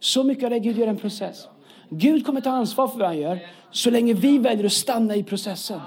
[0.00, 1.48] Så mycket av det Gud gör en process.
[1.90, 3.38] Gud kommer ta ansvar för vad han gör
[3.70, 5.80] så länge vi väljer att stanna i processen.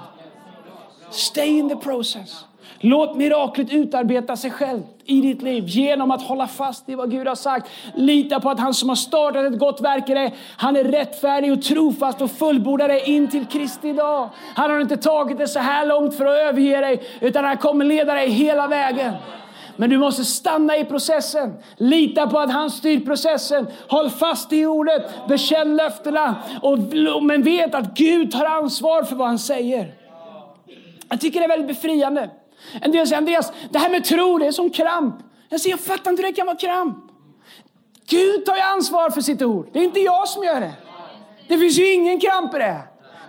[1.10, 2.44] Stay in the process.
[2.80, 7.26] Låt miraklet utarbeta sig självt i ditt liv genom att hålla fast i vad Gud
[7.26, 7.70] har sagt.
[7.94, 11.52] Lita på att han som har startat ett gott verk i dig, han är rättfärdig
[11.52, 14.28] och trofast och fullbordar dig in till Kristi dag.
[14.54, 17.84] Han har inte tagit det så här långt för att överge dig, utan han kommer
[17.84, 19.12] leda dig hela vägen.
[19.76, 21.54] Men du måste stanna i processen.
[21.76, 23.66] Lita på att han styr processen.
[23.88, 25.28] Håll fast i ordet.
[25.28, 26.34] Bekänn löftena.
[26.62, 26.78] Och,
[27.22, 29.94] men vet att Gud tar ansvar för vad han säger.
[31.08, 32.30] Jag tycker det är väldigt befriande.
[32.80, 35.14] En del säger Andreas, det här med tro det är som kramp.
[35.48, 36.96] Jag säger, jag fattar inte hur det kan vara kramp.
[38.06, 39.68] Gud tar ju ansvar för sitt ord.
[39.72, 40.72] Det är inte jag som gör det.
[41.48, 42.80] Det finns ju ingen kramp i det.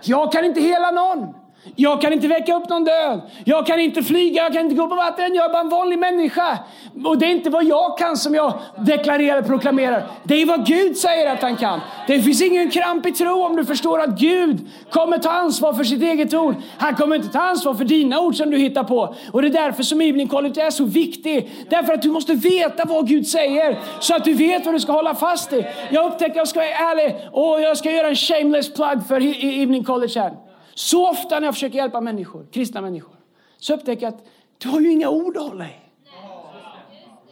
[0.02, 1.34] Jag kan inte hela någon.
[1.76, 3.20] Jag kan inte väcka upp någon död.
[3.44, 5.34] Jag kan inte flyga, jag kan inte gå på vatten.
[5.34, 6.58] Jag är bara en vanlig människa.
[7.04, 10.06] Och det är inte vad jag kan som jag deklarerar och proklamerar.
[10.24, 11.80] Det är vad Gud säger att han kan.
[12.06, 15.84] Det finns ingen kramp i tro om du förstår att Gud kommer ta ansvar för
[15.84, 16.54] sitt eget ord.
[16.78, 19.14] Han kommer inte ta ansvar för dina ord som du hittar på.
[19.32, 21.50] Och det är därför som Evening College är så viktig.
[21.70, 23.78] Därför att du måste veta vad Gud säger.
[24.00, 25.66] Så att du vet vad du ska hålla fast i.
[25.90, 29.84] Jag upptäcker, jag ska vara ärlig, och jag ska göra en shameless plug för Evening
[29.84, 30.45] College här.
[30.76, 33.16] Så ofta när jag försöker hjälpa människor, kristna människor,
[33.58, 34.26] så upptäcker jag att
[34.58, 35.76] du har ju inga ord att hålla i.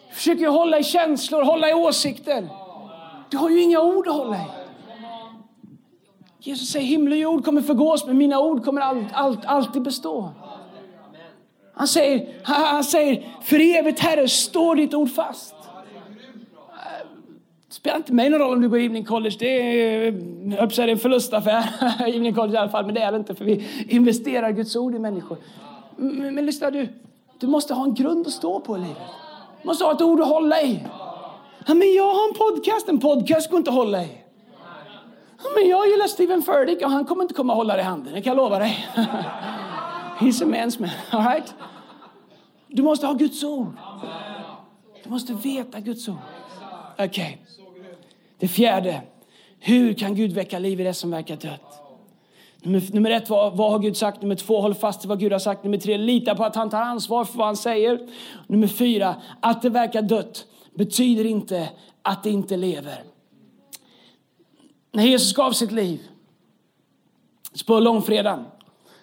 [0.09, 2.49] Du försöker hålla i känslor, hålla i åsikter.
[3.31, 4.47] Du har ju inga ord att hålla i.
[6.39, 10.33] Jesus säger himmel och jord kommer förgås, men mina ord kommer allt, allt, alltid bestå.
[11.75, 15.55] Han säger, han säger, för evigt Herre står ditt ord fast
[17.75, 19.37] spelar inte mig någon roll om du går evening college.
[19.39, 20.03] Det är,
[20.59, 21.65] jag är en förlustaffär.
[22.09, 24.95] evening college i alla fall, men det är det inte för vi investerar Guds ord
[24.95, 25.39] i människor.
[25.97, 26.89] Men, men lyssna du,
[27.41, 28.97] du måste ha en grund att stå på i livet.
[29.63, 30.81] Du måste ha ett ord att hålla i.
[31.67, 34.09] Ja, men jag har en podcast, en podcast går inte att hålla i.
[35.43, 37.87] Ja, men jag gillar Stephen Furtick och han kommer inte komma att hålla dig i
[37.87, 38.87] handen, det kan jag lova dig.
[40.19, 41.55] He's a man's man, all right?
[42.69, 43.73] Du måste ha Guds ord.
[45.05, 46.17] Du måste veta Guds ord.
[46.99, 47.07] Okej.
[47.47, 47.64] Okay.
[48.39, 49.03] Det fjärde,
[49.59, 51.85] hur kan Gud väcka liv i det som verkar dött?
[52.63, 54.23] Nummer, nummer ett, vad, vad har Gud sagt?
[54.23, 55.65] Nummer två, håll fast vid vad Gud har sagt.
[55.65, 58.09] Nummer tre, lita på att han tar ansvar för vad han säger.
[58.47, 61.69] Nummer fyra, att det verkar dött betyder inte
[62.03, 63.03] att det inte lever.
[64.93, 66.01] När Jesus gav sitt liv
[67.67, 68.45] på långfredagen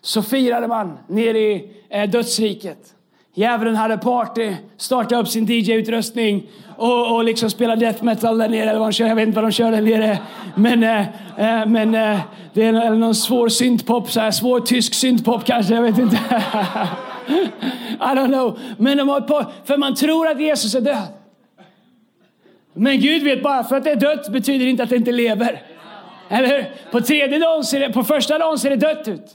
[0.01, 2.95] så firade man nere i eh, dödsriket.
[3.33, 8.69] Djävulen hade party, startade upp sin DJ-utrustning och, och liksom spelade death metal där nere.
[8.69, 9.07] Eller vad de kör.
[9.07, 10.19] Jag vet inte vad de kör där nere.
[10.55, 10.99] Men, äh,
[11.37, 12.19] äh, men äh,
[12.53, 15.73] det är någon svår syntpop, så här, svår tysk syntpop kanske.
[15.73, 16.15] Jag vet inte.
[17.99, 18.59] I don't know.
[18.77, 21.07] Men de har på, för man tror att Jesus är död.
[22.73, 25.61] Men Gud vet bara, för att det är dött betyder inte att det inte lever.
[26.29, 26.71] Eller hur?
[26.91, 29.25] På tredje dagen ser det, på första dagen ser det dött ut.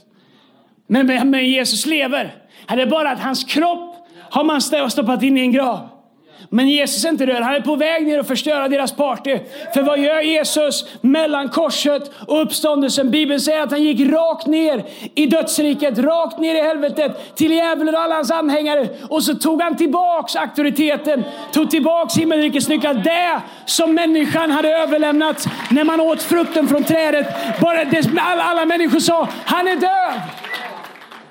[0.87, 2.35] Men, men, men Jesus lever
[2.67, 3.95] här är bara att hans kropp
[4.29, 5.89] har man stoppat in i en grav.
[6.49, 9.39] Men Jesus är inte död, han är på väg ner och förstöra deras party.
[9.73, 13.11] För vad gör Jesus mellan korset och uppståndelsen?
[13.11, 17.95] Bibeln säger att han gick rakt ner i dödsriket, rakt ner i helvetet till djävulen
[17.95, 18.87] och alla hans anhängare.
[19.09, 22.93] Och så tog han tillbaks auktoriteten, tog tillbaks himmelrikets nycklar.
[22.93, 27.27] Det som människan hade överlämnat när man åt frukten från trädet.
[27.61, 30.46] Bara det, alla, alla människor sa, han är död.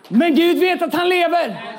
[0.09, 1.77] Men Gud vet att han lever.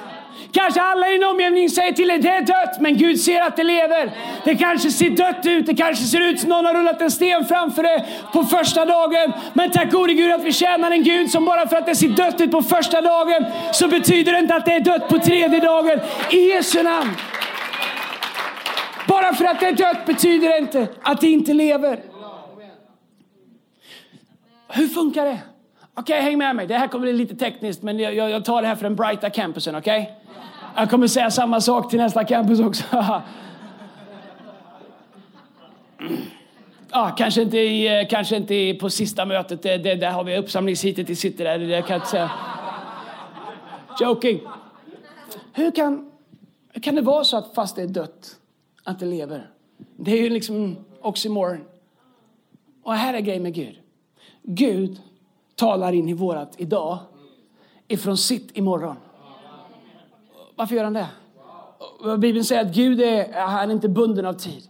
[0.51, 3.57] Kanske alla i din omgivning säger till dig det är dött, men Gud ser att
[3.57, 4.11] det lever.
[4.43, 7.45] Det kanske ser dött ut, det kanske ser ut som någon har rullat en sten
[7.45, 9.33] framför dig på första dagen.
[9.53, 12.07] Men tack gode Gud att vi tjänar en Gud som bara för att det ser
[12.07, 15.59] dött ut på första dagen så betyder det inte att det är dött på tredje
[15.59, 15.99] dagen.
[16.31, 17.11] I Jesu namn.
[19.07, 21.99] Bara för att det är dött betyder det inte att det inte lever.
[24.69, 25.37] Hur funkar det?
[25.99, 26.67] Okej, okay, häng med mig.
[26.67, 29.29] Det här kommer bli lite tekniskt, men jag, jag tar det här för den brighta
[29.29, 29.75] campusen.
[29.75, 30.01] Okej?
[30.01, 30.13] Okay?
[30.75, 32.83] Jag kommer säga samma sak till nästa campus också.
[36.89, 39.61] ah, kanske inte, i, kanske inte på sista mötet.
[39.61, 41.43] Det, det, där har vi uppsamlingsheatet, i city.
[41.43, 41.59] där.
[41.59, 42.31] Det kan jag inte säga.
[43.99, 44.41] Joking.
[45.53, 46.11] Hur kan,
[46.73, 48.35] hur kan det vara så att fast det är dött,
[48.83, 49.49] att det lever?
[49.95, 51.63] Det är ju liksom oxymoron.
[52.83, 53.75] Och här är grejen med Gud.
[54.43, 55.01] Gud
[55.57, 56.99] talar in i vårat idag
[57.87, 58.95] ifrån sitt imorgon.
[60.55, 61.07] Varför gör han det?
[62.17, 64.63] Bibeln säger att Gud är, han är inte bunden av tid.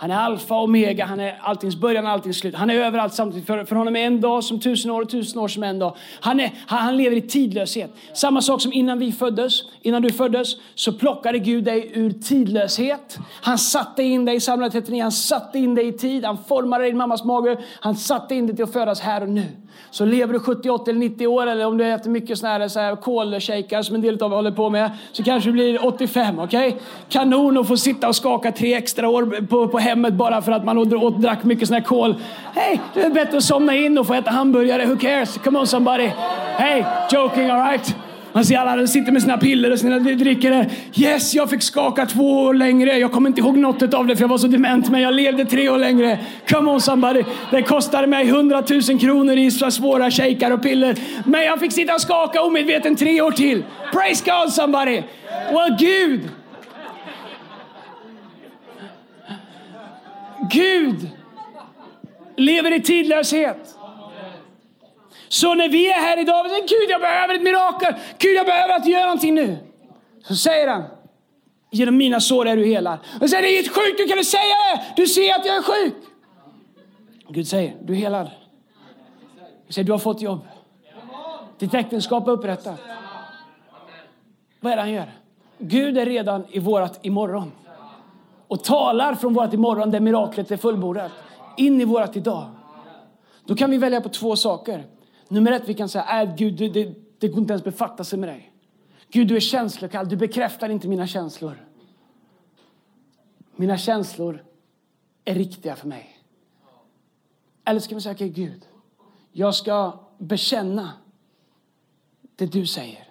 [0.00, 2.54] Han är alfa och omega, han är alltings början och alltings slut.
[2.54, 3.46] Han är överallt samtidigt.
[3.46, 5.96] För, för honom är en dag som tusen år och tusen år som en dag.
[6.20, 7.90] Han, är, han, han lever i tidlöshet.
[8.14, 13.18] Samma sak som innan vi föddes, innan du föddes, så plockade Gud dig ur tidlöshet.
[13.42, 16.82] Han satte in dig i Psalm 39, han satte in dig i tid, han formade
[16.82, 19.46] dig i din mammas mage, han satte in dig till att födas här och nu.
[19.90, 22.80] Så lever du 78 eller 90 år eller om du äter mycket såna här, så
[22.80, 26.38] här kolshakar som en del av håller på med så kanske du blir 85.
[26.38, 26.68] Okej?
[26.68, 26.80] Okay?
[27.08, 30.64] Kanon att få sitta och skaka tre extra år på, på hemmet bara för att
[30.64, 32.14] man åt, åt, drack mycket sån här kol.
[32.54, 34.86] Hej, det är bättre att somna in och få äta hamburgare.
[34.86, 35.38] Who cares?
[35.38, 36.10] Come on somebody.
[36.56, 37.96] Hey, joking alright?
[38.32, 40.66] Man ser alla sitter med sina piller och sina drickor.
[40.94, 42.98] Yes, jag fick skaka två år längre.
[42.98, 45.44] Jag kommer inte ihåg något av det för jag var så dement, men jag levde
[45.44, 46.18] tre år längre.
[46.48, 47.22] Come on somebody.
[47.50, 50.96] Det kostade mig hundratusen kronor i svåra shakar och piller.
[51.24, 53.64] Men jag fick sitta och skaka omedveten tre år till.
[53.92, 55.02] Praise God somebody.
[55.52, 56.28] Well, Gud.
[60.52, 61.08] Gud
[62.36, 63.79] lever i tidlöshet.
[65.32, 68.46] Så när vi är här idag och säger Gud jag behöver ett mirakel, Gud jag
[68.46, 69.58] behöver att du gör någonting nu.
[70.24, 70.82] Så säger han,
[71.70, 72.98] genom mina sår är du helad.
[73.20, 75.02] Och säger det är sjukt, du kan du säga det?
[75.02, 75.94] Du ser att jag är sjuk.
[77.28, 78.30] Gud säger, du är helad.
[79.66, 80.40] Jag säger, du har fått jobb.
[81.58, 82.80] Ditt äktenskap är upprättat.
[84.60, 85.12] Vad är det han gör?
[85.58, 87.52] Gud är redan i vårat imorgon.
[88.48, 91.12] Och talar från vårat imorgon där miraklet är fullbordat.
[91.56, 92.44] In i vårat idag.
[93.44, 94.84] Då kan vi välja på två saker.
[95.30, 98.18] Nummer ett, vi kan säga, att Gud, det, det, det går inte ens befatta sig
[98.18, 98.52] med dig.
[99.08, 101.66] Gud, du är känslokall, du bekräftar inte mina känslor.
[103.56, 104.44] Mina känslor
[105.24, 106.18] är riktiga för mig.
[107.64, 108.62] Eller ska vi säga, okay, Gud,
[109.32, 110.92] jag ska bekänna
[112.36, 113.08] det du säger.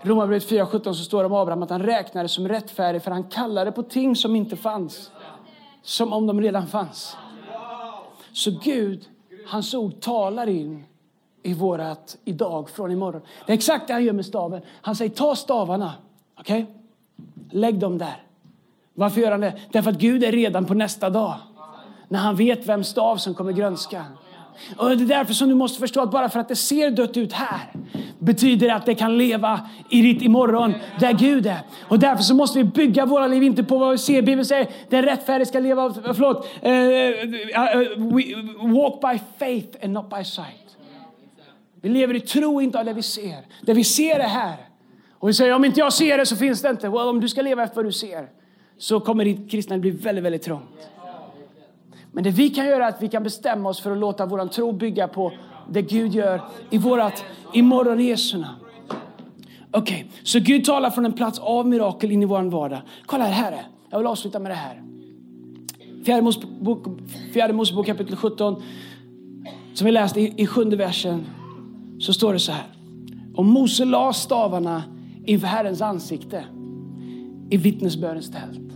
[0.00, 3.72] Romarbrevet 4.17 så står det om Abraham att han räknade som rättfärdig för han kallade
[3.72, 5.10] på ting som inte fanns.
[5.82, 7.16] Som om de redan fanns.
[8.32, 9.08] Så Gud
[9.46, 10.84] Hans ord talar in
[11.42, 13.22] i vårat idag från imorgon.
[13.46, 14.62] Det är exakt det han gör med staven.
[14.80, 15.92] Han säger ta stavarna,
[16.40, 16.62] okej?
[16.62, 16.74] Okay?
[17.60, 18.22] Lägg dem där.
[18.94, 19.60] Varför gör han det?
[19.72, 21.34] Därför att Gud är redan på nästa dag.
[22.08, 24.04] När han vet vem stav som kommer grönska.
[24.76, 27.16] Och det är därför som du måste förstå att bara för att det ser dött
[27.16, 27.72] ut här
[28.18, 31.60] betyder det att det kan leva i ditt imorgon där Gud är.
[31.88, 34.22] Och därför så måste vi bygga våra liv inte på vad vi ser.
[34.22, 36.70] Bibeln säger den rättfärdige ska leva, förlåt, uh,
[37.70, 40.76] uh, walk by faith and not by sight.
[41.80, 43.36] Vi lever i tro, inte av det vi ser.
[43.62, 44.56] Det vi ser är här.
[45.18, 46.88] Och vi säger om inte jag ser det så finns det inte.
[46.88, 48.28] Well, om du ska leva efter vad du ser
[48.78, 50.88] så kommer ditt kristna bli väldigt, väldigt trångt.
[52.16, 54.46] Men det vi kan göra är att vi kan bestämma oss för att låta vår
[54.46, 55.32] tro bygga på
[55.68, 58.56] det Gud gör i vårat imorgon Jesu namn.
[59.70, 62.80] Okej, okay, så Gud talar från en plats av mirakel in i vår vardag.
[63.06, 63.64] Kolla här, Herre.
[63.90, 64.82] Jag vill avsluta med det här.
[66.04, 66.86] Fjärde Mosebok,
[67.32, 68.62] fjärde Mosebok kapitel 17,
[69.74, 71.26] som vi läste i, i sjunde versen,
[71.98, 72.66] så står det så här.
[73.34, 74.82] Och Mose la stavarna
[75.24, 76.44] inför Herrens ansikte
[77.50, 78.70] i vittnesbördens tält.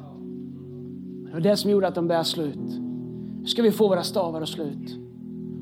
[1.27, 2.90] Det var det som gjorde att de började slå ut.
[3.41, 4.99] Hur ska vi få våra stavar att slå ut?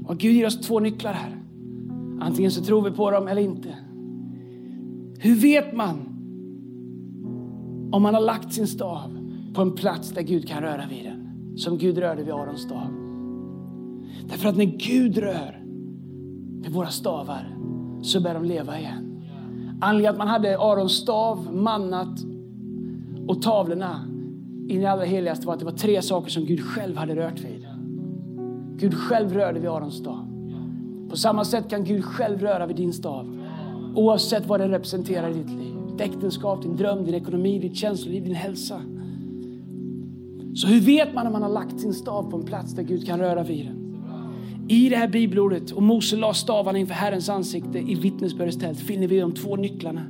[0.07, 1.37] Och Gud ger oss två nycklar här.
[2.21, 3.77] Antingen så tror vi på dem eller inte.
[5.19, 5.97] Hur vet man
[7.93, 9.19] om man har lagt sin stav
[9.55, 11.29] på en plats där Gud kan röra vid den?
[11.57, 12.89] Som Gud rörde vid Arons stav.
[14.29, 15.63] Därför att när Gud rör
[16.63, 17.57] med våra stavar
[18.03, 19.23] så börjar de leva igen.
[19.81, 22.19] Anledningen att man hade Arons stav, mannat
[23.29, 24.05] och tavlorna
[24.69, 27.17] in i det allra heligaste var att det var tre saker som Gud själv hade
[27.17, 27.58] rört vid.
[28.81, 30.27] Gud själv rörde vid Arons stav.
[31.11, 33.39] På samma sätt kan Gud själv röra vid din stav.
[33.95, 35.75] Oavsett vad den representerar i ditt liv.
[35.91, 38.81] Ditt äktenskap, din dröm, din ekonomi, ditt känsloliv, din hälsa.
[40.55, 43.07] Så hur vet man när man har lagt sin stav på en plats där Gud
[43.07, 43.85] kan röra vid den?
[44.69, 49.09] I det här bibelordet, och Mose la stavarna inför Herrens ansikte i vittnesbördets tält, finner
[49.09, 50.03] vi de två nycklarna.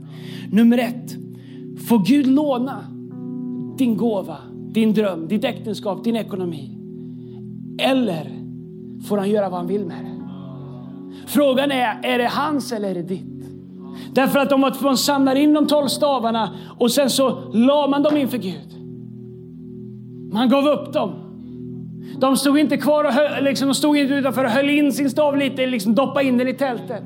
[0.51, 1.17] Nummer ett,
[1.89, 2.85] får Gud låna
[3.79, 4.37] din gåva,
[4.71, 6.79] din dröm, ditt äktenskap, din ekonomi?
[7.79, 8.38] Eller
[9.09, 10.19] får han göra vad han vill med det?
[11.27, 13.39] Frågan är, är det hans eller är det ditt?
[14.13, 18.17] Därför att de man samlar in de tolv stavarna och sen så la man dem
[18.17, 18.79] inför Gud.
[20.33, 21.25] Man gav upp dem.
[22.19, 25.11] De stod inte kvar och höll, liksom, de stod inte utanför och höll in sin
[25.11, 27.03] stav lite, liksom doppa in den i tältet.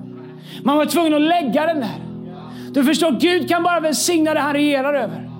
[0.63, 2.01] Man var tvungen att lägga den där.
[2.73, 5.31] Du förstår, Gud kan bara välsigna det han regerar över.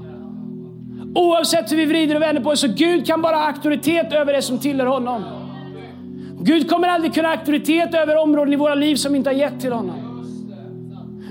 [1.15, 4.33] Oavsett hur vi vrider och vänder på det, så Gud kan bara ha auktoritet över
[4.33, 5.23] det som tillhör honom.
[6.45, 9.61] Gud kommer aldrig kunna ha auktoritet över områden i våra liv som inte har gett
[9.61, 10.09] till honom.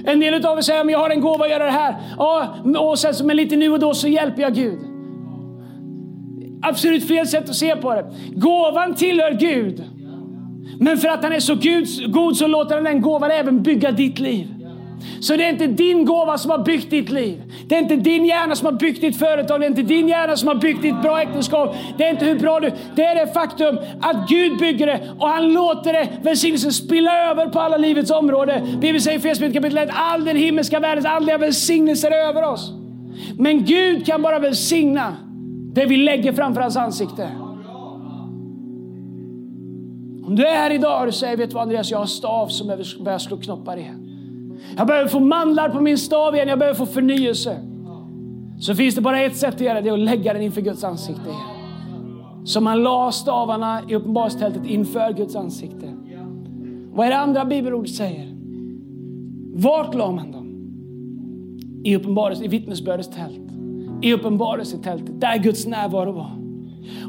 [0.06, 1.96] En del av er säger, att jag har en gåva att göra det här.
[2.18, 4.80] Och, och sen, men lite nu och då så hjälper jag Gud.
[6.62, 8.12] absolut fel sätt att se på det.
[8.36, 9.84] Gåvan tillhör Gud.
[10.80, 13.92] Men för att han är så Guds, god så låter han den gåvan även bygga
[13.92, 14.61] ditt liv.
[15.22, 17.42] Så det är inte din gåva som har byggt ditt liv.
[17.68, 19.60] Det är inte din hjärna som har byggt ditt företag.
[19.60, 21.76] Det är inte din hjärna som har byggt ditt bra äktenskap.
[21.98, 22.72] Det är inte hur bra du...
[22.96, 27.48] Det är det faktum att Gud bygger det och han låter det välsignelsen spilla över
[27.48, 28.62] på alla livets område.
[28.82, 32.74] Bibeln säger i Efesierbrevet kapitel 1 all den himmelska världens andliga välsignelser är över oss.
[33.38, 35.16] Men Gud kan bara välsigna
[35.74, 37.30] det vi lägger framför hans ansikte.
[40.26, 42.68] Om du är här idag och säger, vet du vad Andreas, jag har stav som
[43.04, 44.11] börjar slå knoppar igen.
[44.78, 47.58] Jag behöver få mandlar på min stav igen, jag behöver få förnyelse.
[48.60, 50.62] Så finns det bara ett sätt att göra det, det är att lägga den inför
[50.62, 52.46] Guds ansikte igen.
[52.46, 55.94] Som man la stavarna i uppenbarelsetältet inför Guds ansikte.
[56.94, 58.32] Vad är det andra bibelordet säger?
[59.54, 60.48] Vart la man dem?
[61.84, 63.52] I uppenbarelse, i vittnesbördets tält.
[64.02, 66.41] I uppenbarelsetältet, där Guds närvaro var.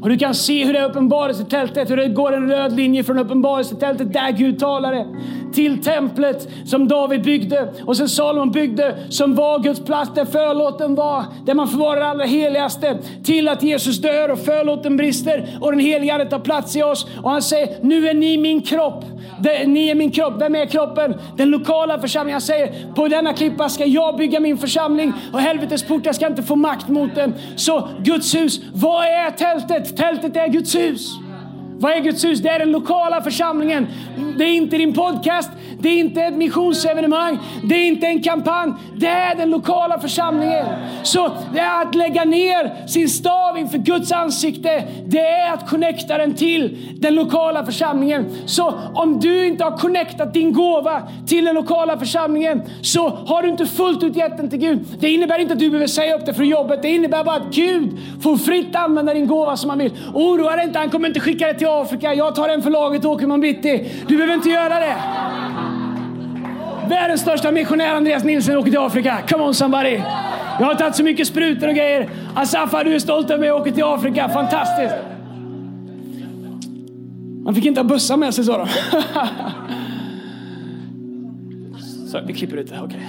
[0.01, 3.19] Och du kan se hur det är uppenbarelsetältet, hur det går en röd linje från
[3.19, 5.05] uppenbarelsetältet där Gud talade
[5.53, 10.95] till templet som David byggde och sen Salomon byggde som var Guds plats där förlåten
[10.95, 15.71] var, där man förvarar det allra heligaste till att Jesus dör och förlåten brister och
[15.71, 19.05] den helige Ande tar plats i oss och han säger nu är ni min kropp.
[19.65, 20.33] Ni är min kropp.
[20.39, 21.15] Vem är kroppen?
[21.37, 22.33] Den lokala församlingen.
[22.33, 26.43] Han säger på denna klippa ska jag bygga min församling och helvetets portar ska inte
[26.43, 27.33] få makt mot den.
[27.55, 29.62] Så Guds hus, vad är tältet?
[29.67, 31.22] Tältet tältet är Guds hus.
[31.79, 32.39] Vad är Guds hus?
[32.39, 33.87] Det är den lokala församlingen.
[34.37, 35.49] Det är inte din podcast,
[35.79, 38.73] det är inte ett missionsevenemang, det är inte en kampanj.
[38.95, 40.65] Det är den lokala församlingen.
[41.03, 44.83] Så det är att lägga ner sin stav inför Guds ansikte.
[45.05, 48.25] Det är att connecta den till den lokala församlingen.
[48.45, 53.49] Så om du inte har connectat din gåva till den lokala församlingen så har du
[53.49, 54.79] inte fullt ut gett den till Gud.
[54.99, 56.81] Det innebär inte att du behöver säga upp det från jobbet.
[56.81, 59.91] Det innebär bara att Gud får fritt använda din gåva som han vill.
[60.13, 62.13] Oroa dig inte, han kommer inte skicka det till Afrika.
[62.13, 63.91] Jag tar en för laget och åker man bitti.
[64.07, 64.95] Du behöver inte göra det.
[66.89, 69.17] Världens största missionär Andreas Nilsson åker till Afrika.
[69.29, 70.01] Come on somebody.
[70.59, 72.09] Jag har tagit så mycket sprutor och grejer.
[72.35, 73.47] Asafa, du är stolt över mig.
[73.47, 74.29] Jag åker till Afrika.
[74.29, 74.95] Fantastiskt.
[77.43, 78.67] Man fick inte ha bussar med sig, sa de.
[82.07, 82.81] Så, vi klipper ut det.
[82.81, 82.99] Okay.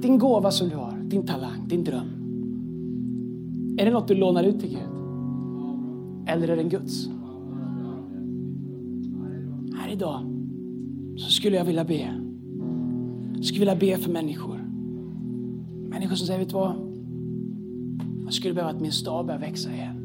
[0.00, 2.25] Din gåva som du har, din talang, din dröm.
[3.78, 4.88] Är det något du lånar ut till Gud?
[6.26, 7.08] Eller är den Guds?
[9.78, 10.20] Här idag
[11.16, 12.14] så skulle jag vilja be.
[13.36, 14.60] Jag skulle vilja be för människor.
[15.88, 16.74] Människor som säger, vet du vad?
[18.24, 20.02] Jag skulle behöva att min stav börjar växa igen.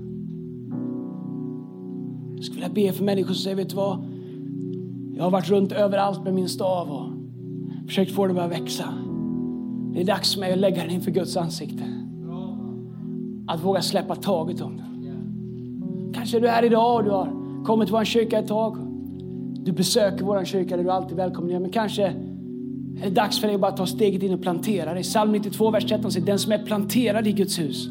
[2.36, 4.04] Jag skulle vilja be för människor som säger, vet du vad?
[5.16, 7.08] Jag har varit runt överallt med min stav och
[7.88, 8.94] försökt få den att börja växa.
[9.94, 11.84] Det är dags för mig att lägga den inför Guds ansikte.
[13.52, 16.14] Att våga släppa taget om den.
[16.14, 17.32] Kanske är du här idag och du har
[17.66, 18.78] kommit till vår kyrka ett tag.
[19.54, 21.62] Du besöker vår kyrka där du alltid är välkommen.
[21.62, 25.04] Men kanske är det dags för dig att bara ta steget in och plantera dig.
[25.04, 27.90] Psalm 92, vers 13 säger den som är planterad i Guds hus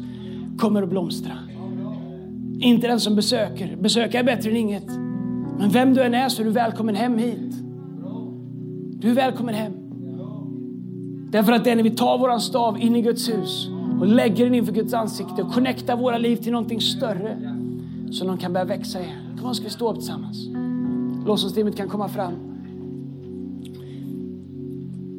[0.57, 1.33] kommer att blomstra.
[2.59, 3.75] Inte den som besöker.
[3.75, 4.87] Besöka är bättre än inget.
[5.59, 7.53] Men vem du än är så är du välkommen hem hit.
[8.91, 9.73] Du är välkommen hem.
[11.31, 13.69] Därför att det är när vi tar våran stav in i Guds hus
[14.01, 17.37] och lägger den inför Guds ansikte och connectar våra liv till någonting större
[18.11, 19.37] så de kan börja växa igen.
[19.39, 20.47] Kom on, ska vi stå upp tillsammans?
[21.25, 22.33] Lovsångsteamet kan komma fram.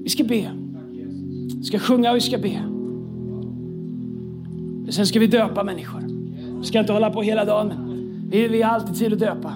[0.02, 0.50] Vi ska be.
[1.56, 2.62] Vi ska sjunga och vi ska be.
[4.92, 6.02] Sen ska vi döpa människor.
[6.58, 9.52] Vi ska inte hålla på hela dagen, men vi, vi har alltid tid att döpa.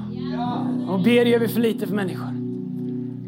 [0.89, 2.33] Och ber gör vi för lite för människor.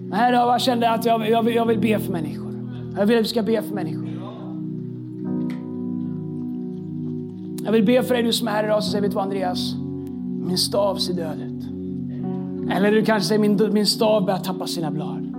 [0.09, 2.53] Men här idag jag kände att jag, jag, jag vill be för människor.
[2.96, 4.08] Jag vill att vi ska be för människor.
[7.69, 9.25] Jag vill be för dig du som är här idag som säger, vet du vad
[9.25, 9.75] Andreas?
[10.47, 11.64] Min stav ser död ut.
[12.77, 15.35] Eller du kanske säger, min, min stav börjar tappa sina blad.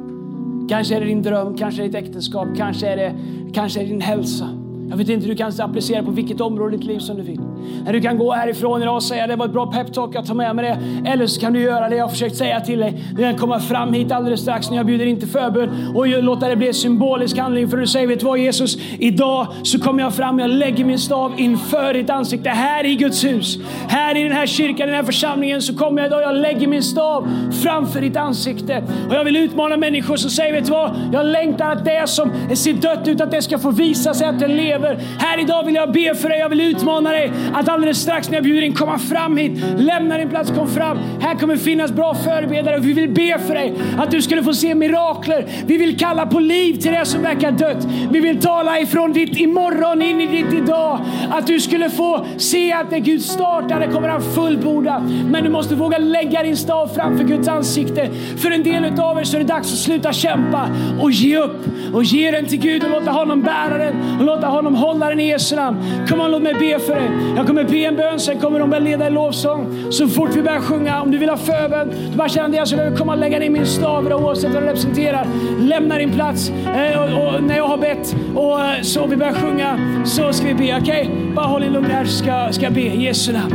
[0.69, 3.15] Kanske är det din dröm, kanske är det ditt äktenskap, kanske är det,
[3.53, 4.49] kanske är det din hälsa.
[4.89, 7.41] Jag vet inte, du kan applicera på vilket område i ditt liv som du vill.
[7.91, 10.55] Du kan gå härifrån idag och säga det var ett bra peptalk, jag tar med
[10.55, 11.09] mig det.
[11.09, 13.03] Eller så kan du göra det jag har försökt säga till dig.
[13.15, 16.47] Du kan komma fram hit alldeles strax när jag bjuder in till förbön och låta
[16.47, 17.69] det bli en symbolisk handling.
[17.69, 20.99] För du säger, vet du vad Jesus, idag så kommer jag fram, jag lägger min
[20.99, 23.57] stav inför ditt ansikte här i Guds hus.
[23.87, 26.67] Här i den här kyrkan, i den här församlingen så kommer jag idag, jag lägger
[26.67, 27.27] min stav
[27.63, 28.83] framför ditt ansikte.
[29.09, 32.31] Och jag vill utmana människor som säger, vet du vad, jag längtar att det som
[32.53, 34.99] ser dött ut, att det ska få visa sig att det lever.
[35.17, 38.35] Här idag vill jag be för dig, jag vill utmana dig att alldeles strax när
[38.35, 40.97] jag bjuder in komma fram hit, lämna din plats, kom fram.
[41.19, 44.53] Här kommer finnas bra förebedjare och vi vill be för dig att du skulle få
[44.53, 45.45] se mirakler.
[45.65, 47.87] Vi vill kalla på liv till det som verkar dött.
[48.11, 50.99] Vi vill tala ifrån ditt imorgon in i ditt idag.
[51.29, 54.99] Att du skulle få se att det Gud startade kommer han fullborda.
[55.31, 58.09] Men du måste våga lägga din stav framför Guds ansikte.
[58.37, 60.69] För en del av er så är det dags att sluta kämpa
[61.01, 64.47] och ge upp och ge den till Gud och låta honom bära den och låta
[64.47, 65.77] honom hålla den i Jesu namn.
[66.09, 67.09] Kom on, låt mig be för dig.
[67.39, 69.91] Jag kommer be en bön, sen kommer de börja leda i lovsång.
[69.91, 72.77] Så fort vi börjar sjunga, om du vill ha förbön, du bara känner att jag
[72.77, 75.27] behöver komma och lägga ner min stav oavsett vad du representerar.
[75.59, 79.33] Lämna din plats eh, och, och, när jag har bett och eh, så vi börjar
[79.33, 80.77] sjunga så ska vi be.
[80.81, 81.33] Okej, okay?
[81.35, 83.53] bara håll dig lugn här så ska, ska jag be i Jesu namn.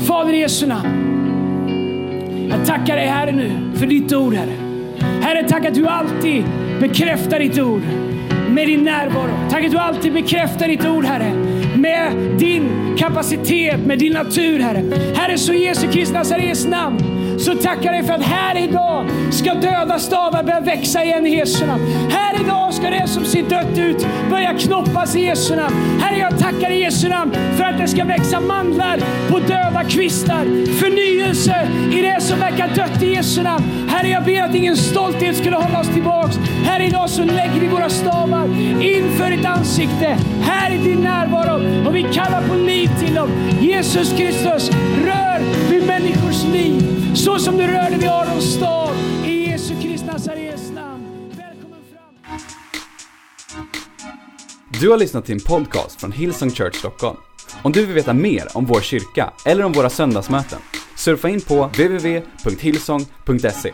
[0.00, 0.88] Fader i Jesu namn.
[2.50, 4.54] Jag tackar dig Herre nu för ditt ord Herre.
[5.22, 6.44] Herre, tack att du alltid
[6.80, 7.82] bekräftar ditt ord
[8.50, 9.50] med din närvaro.
[9.50, 11.39] Tack att du alltid bekräftar ditt ord Herre
[11.80, 12.68] med din
[12.98, 14.82] kapacitet, med din natur Herre.
[15.14, 19.98] Herre, så Jesu Kristi Nazarets namn så tackar dig för att här idag ska döda
[19.98, 21.82] stavar börja växa igen i Jesu namn.
[22.10, 26.00] Här idag ska det som ser dött ut börja knoppas i Jesu namn.
[26.00, 30.44] Herre, jag tackar i Jesu namn för att det ska växa mandlar på döda kvistar.
[30.80, 33.64] Förnyelse i det som verkar dött i Jesu namn.
[33.88, 36.36] Herre, jag ber att ingen stolthet skulle hålla oss tillbaks.
[36.64, 38.44] Här idag så lägger vi våra stavar
[38.80, 41.86] inför ditt ansikte, här i din närvaro.
[41.88, 43.28] Och vi kallar på liv till dem.
[43.60, 44.70] Jesus Kristus,
[45.04, 47.14] rör rör vid människors liv.
[47.14, 48.94] Så som du rörde vid Arons stad.
[49.26, 51.04] I Jesu Kristi Nazarens namn.
[51.36, 52.14] Välkommen fram.
[54.80, 57.16] Du har lyssnat till en podcast från Hillsong Church Stockholm.
[57.62, 60.58] Om du vill veta mer om vår kyrka eller om våra söndagsmöten,
[60.96, 63.72] surfa in på www.hillsong.se.